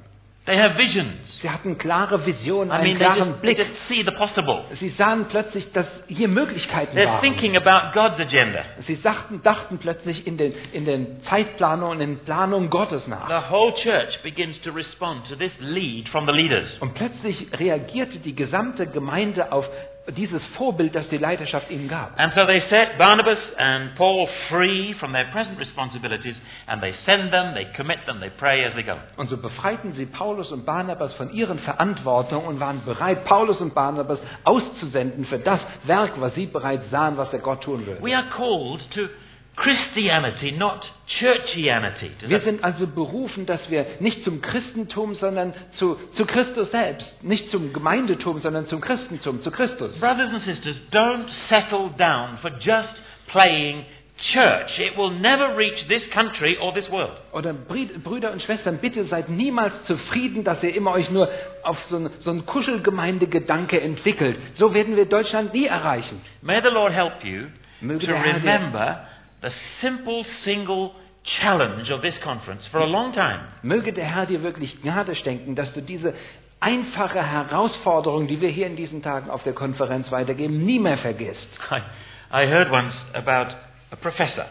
[0.47, 1.27] They have visions.
[1.43, 3.59] Sie hatten klare Visionen, I einen mean, they klaren just, Blick.
[4.81, 7.21] Sie sahen plötzlich, dass hier Möglichkeiten They're waren.
[7.21, 8.61] thinking about God's agenda.
[8.87, 13.29] Sie sagten, dachten plötzlich in den, in den Zeitplanungen, in den Planungen Gottes nach.
[13.29, 16.69] The whole church begins to respond to this lead from the leaders.
[16.81, 19.69] Und plötzlich reagierte die gesamte Gemeinde auf
[20.13, 22.19] dieses Vorbild, das die Leiterschaft ihnen gab.
[22.19, 26.37] And so they set Barnabas and Paul free from their present responsibilities,
[26.67, 28.97] and they send them, they commit them, they pray as they go.
[29.17, 33.75] Und so befreiten sie Paulus und Barnabas von ihren Verantwortungen und waren bereit, Paulus und
[33.75, 38.03] Barnabas auszusenden für das Werk, was sie bereits sahen, was der Gott tun würde.
[38.03, 39.09] We are called to
[39.57, 40.81] Christianity, not
[41.19, 42.11] churchianity.
[42.21, 47.25] Does Wir sind also berufen, dass wir nicht zum Christentum, sondern zu, zu Christus selbst,
[47.25, 49.99] nicht zum Gemeindetum, sondern zum Christentum, zu Christus.
[49.99, 52.95] Brothers and sisters, don't settle down for just
[53.29, 53.85] playing
[54.33, 54.79] church.
[54.79, 57.13] It will never reach this country or this world.
[57.33, 61.29] Oder Brüder und Schwestern, bitte seid niemals zufrieden, dass ihr immer euch nur
[61.63, 64.39] auf so, ein- so einen Kuschelgemeindegedanke entwickelt.
[64.59, 66.21] So werden wir Deutschland nie erreichen.
[66.43, 67.47] May the Lord help you
[67.81, 69.07] Möge to remember
[69.47, 70.93] the simple single
[71.41, 73.41] challenge of this conference for a long time.
[73.63, 76.15] Möge der Herr dir wirklich Gnade schenken, dass du diese
[76.61, 81.47] einfache Herausforderung, die wir hier in diesen Tagen auf der Konferenz weitergeben, nie mehr vergisst.
[81.71, 81.81] I,
[82.33, 83.55] I heard once about
[83.93, 84.47] a professor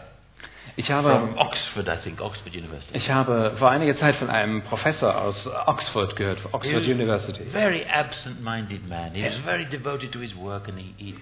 [0.78, 2.98] Ich habe, from Oxford, I think, Oxford University.
[2.98, 5.36] ich habe vor einiger Zeit von einem Professor aus
[5.68, 7.44] Oxford gehört, von Oxford University.
[7.52, 9.12] very absent-minded man.
[9.14, 11.16] He was very devoted to his work, and he, he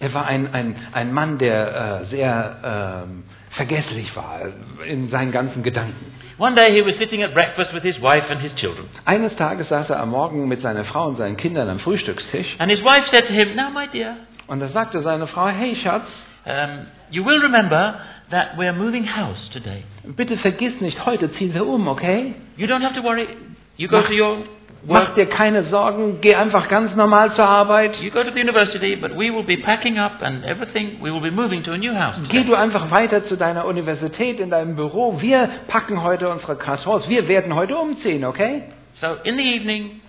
[0.00, 4.40] Er war ein, ein, ein Mann, der äh, sehr ähm, vergesslich war
[4.86, 6.12] in seinen ganzen Gedanken.
[6.38, 8.88] One day he was sitting at breakfast with his wife and his children.
[9.04, 12.70] Eines Tages saß er am Morgen mit seiner Frau und seinen Kindern am Frühstückstisch And
[12.70, 14.16] his wife said to him, Now, my dear,
[14.48, 16.06] und da sagte seine Frau, hey Schatz,
[16.44, 19.84] um, you will remember that we're moving house today.
[20.16, 22.34] bitte vergiss nicht, heute ziehen wir um, okay?
[22.56, 23.28] You don't have to worry.
[23.76, 24.38] You go Mach- to your
[24.86, 27.96] Mach dir keine Sorgen, geh einfach ganz normal zur Arbeit.
[28.00, 30.98] You go to the university, but we will be packing up and everything.
[31.00, 32.16] We will be moving to a new house.
[32.28, 35.20] Geh du einfach weiter zu deiner Universität, in deinem Büro.
[35.20, 37.08] Wir packen heute unsere Kartons.
[37.08, 38.64] Wir werden heute umziehen, okay?
[39.00, 40.02] So in the evening,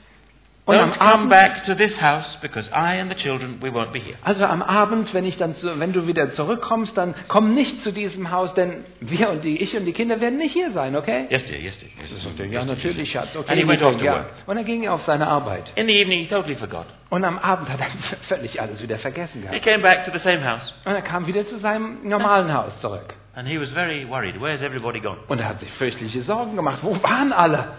[0.68, 3.92] Und am come Abend, back to this house because I and the children we won't
[3.92, 4.18] be here.
[4.24, 7.92] also am Abend, wenn ich dann, zu, wenn du wieder zurückkommst, dann komm nicht zu
[7.92, 11.28] diesem Haus, denn wir und die, ich und die Kinder werden nicht hier sein, okay?
[11.30, 11.60] Yes, dear.
[11.60, 11.90] Yes, dear.
[12.02, 12.20] Yes, dear.
[12.22, 13.52] sagt er, ja, natürlich, Schatz, okay.
[13.52, 14.14] And he went off to ja.
[14.14, 14.26] work.
[14.48, 15.72] Und dann ging er auf seine Arbeit.
[15.76, 16.88] In the evening, he totally forgot.
[17.12, 17.88] Und am Abend hat er
[18.28, 19.64] völlig alles wieder vergessen He gehabt.
[19.64, 23.14] came back to the same house, Und er kam wieder zu seinem normalen Haus zurück.
[23.36, 24.34] and he was very worried.
[24.42, 25.18] Where's everybody gone?
[25.28, 26.80] Und er hat sich fürchtliche Sorgen gemacht.
[26.82, 27.74] Wo waren alle?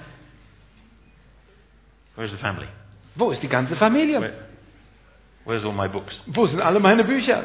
[2.17, 2.69] Where's the family?
[3.15, 4.21] Wo ist die ganze Familie?
[4.21, 4.33] Where,
[5.45, 6.15] where's all my books?
[6.27, 7.45] Wo sind alle meine Bücher?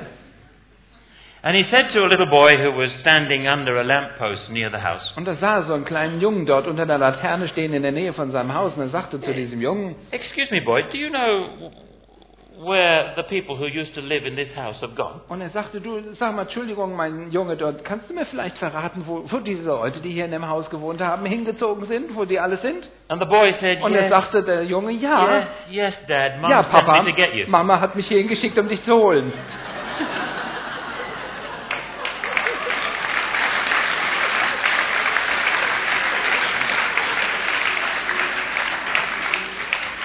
[1.44, 4.78] And he said to a little boy who was standing under a lamppost near the
[4.78, 7.92] house, Und da sah so einen kleinen Jungen dort unter der Laterne stehen in der
[7.92, 8.74] Nähe von seinem Haus.
[8.76, 11.72] Und er sagte zu diesem Jungen, Excuse me, boy, do you know
[12.60, 15.22] where the people who used to live in this house have gone?
[15.30, 19.04] und er sagte, du, sag mal, Entschuldigung, mein Junge dort, kannst du mir vielleicht verraten,
[19.06, 22.40] wo, wo diese Leute, die hier in dem Haus gewohnt haben, hingezogen sind, wo die
[22.40, 22.90] alle sind?
[23.08, 26.50] And the boy said, Und er yes, sagte der Junge, ja, yes, yes, Dad, Mum
[26.50, 27.46] ja, sent Papa, me to get you.
[27.48, 29.32] Mama hat mich hierhin geschickt, um dich zu holen.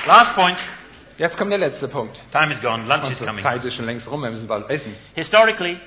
[0.06, 0.75] Last point.
[1.18, 2.14] Jetzt kommt der letzte Punkt.
[2.30, 2.86] Time is gone.
[2.86, 3.42] Lunch is Unsere coming.
[3.42, 4.94] Zeit ist schon längst rum, wir müssen bald essen.
[5.14, 5.78] Historically,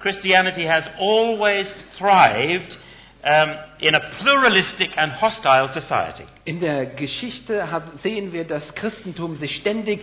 [0.00, 1.66] Christianity has always
[1.98, 2.76] thrived
[3.24, 6.24] um, in a pluralistic and hostile society.
[6.44, 10.00] In der Geschichte hat, sehen wir, dass Christentum sich ständig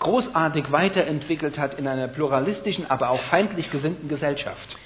[0.00, 4.76] großartig weiterentwickelt hat in einer pluralistischen, aber auch feindlich gesinnten Gesellschaft.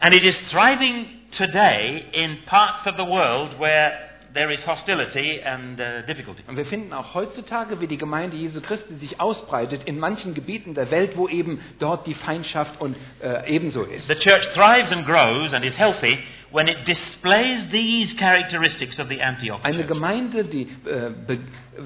[0.00, 1.06] And it is thriving
[1.38, 3.92] today in parts of the world where
[4.34, 6.42] there is hostility and uh, difficulty.
[6.46, 10.74] Und wir finden auch heutzutage, wie die Gemeinde Jesu Christi sich ausbreitet, in manchen Gebieten
[10.74, 14.06] der Welt, wo eben dort die Feindschaft und äh, ebenso ist.
[14.08, 16.18] The church thrives and grows and is healthy
[16.54, 19.88] when it displays these characteristics of the Antioch Eine church.
[19.88, 21.38] Gemeinde, die äh,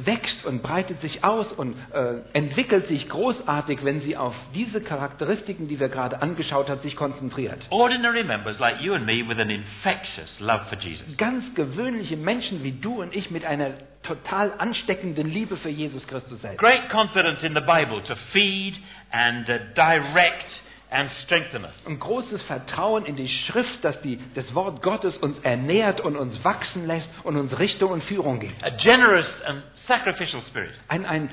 [0.04, 5.68] wächst und breitet sich aus und äh, entwickelt sich großartig, wenn sie auf diese Charakteristiken,
[5.68, 7.66] die wir gerade angeschaut haben, sich konzentriert.
[7.70, 11.16] Ordinary members like you and me with an infectious love for Jesus.
[11.16, 13.70] Ganz gewöhnliche Menschen wie du und ich mit einer
[14.02, 16.58] total ansteckenden Liebe für Jesus Christus selbst.
[16.58, 18.74] Great confidence in the Bible to feed
[19.10, 20.46] and uh, direct
[20.90, 21.72] and strengthen us.
[21.86, 26.42] Ein großes Vertrauen in die Schrift, dass die, das Wort Gottes uns ernährt und uns
[26.44, 28.62] wachsen lässt und uns Richtung und Führung gibt.
[28.64, 30.70] A generous and sacrificial spirit.
[30.88, 31.30] Ein, ein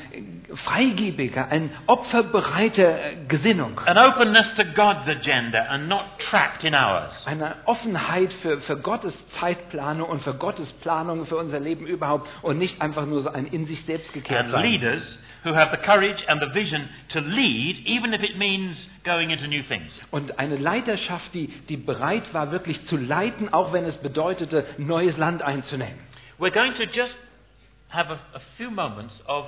[0.66, 3.80] freigebiger, ein opferbereiter äh, Gesinnung.
[3.86, 7.12] An openness to God's agenda and not trapped in ours.
[7.26, 12.58] Eine Offenheit für, für Gottes Zeitplanung und für Gottes Planung für unser Leben überhaupt und
[12.58, 14.64] nicht einfach nur so ein in sich selbst gekehrt And sein.
[14.64, 15.03] leaders
[15.45, 18.75] who have the courage and the vision to lead, even if it means
[19.05, 19.91] going into new things.
[20.11, 25.15] Und eine Leiterschaft, die, die bereit war, wirklich zu leiten, auch wenn es bedeutete, neues
[25.17, 25.99] Land einzunehmen.
[26.39, 27.15] We're going to just
[27.89, 29.45] have a, a few moments of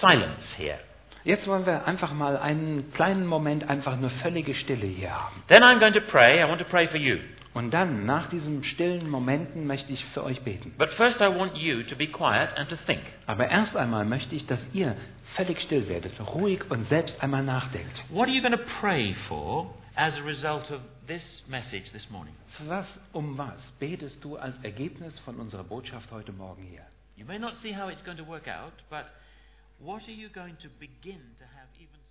[0.00, 0.78] silence here.
[1.24, 5.42] Jetzt wollen wir einfach mal einen kleinen Moment einfach nur völlige Stille hier haben.
[5.48, 6.40] Then I'm going to pray.
[6.40, 7.18] I want to pray for you.
[7.52, 10.74] Und dann, nach diesen stillen Momenten, möchte ich für euch beten.
[10.78, 13.00] But first, I want you to be quiet and to think.
[13.26, 14.94] Aber erst einmal möchte ich, dass ihr
[15.36, 17.94] völlig still werdet, ruhig und selbst einmal nachdenkt.
[18.08, 22.34] What are you going to pray for as a result of this message this morning?
[22.56, 26.86] Für was, um was betest du als Ergebnis von unserer Botschaft heute Morgen hier?
[27.16, 29.06] You may not see how it's going to work out, but
[29.78, 32.05] what are you going to begin to have even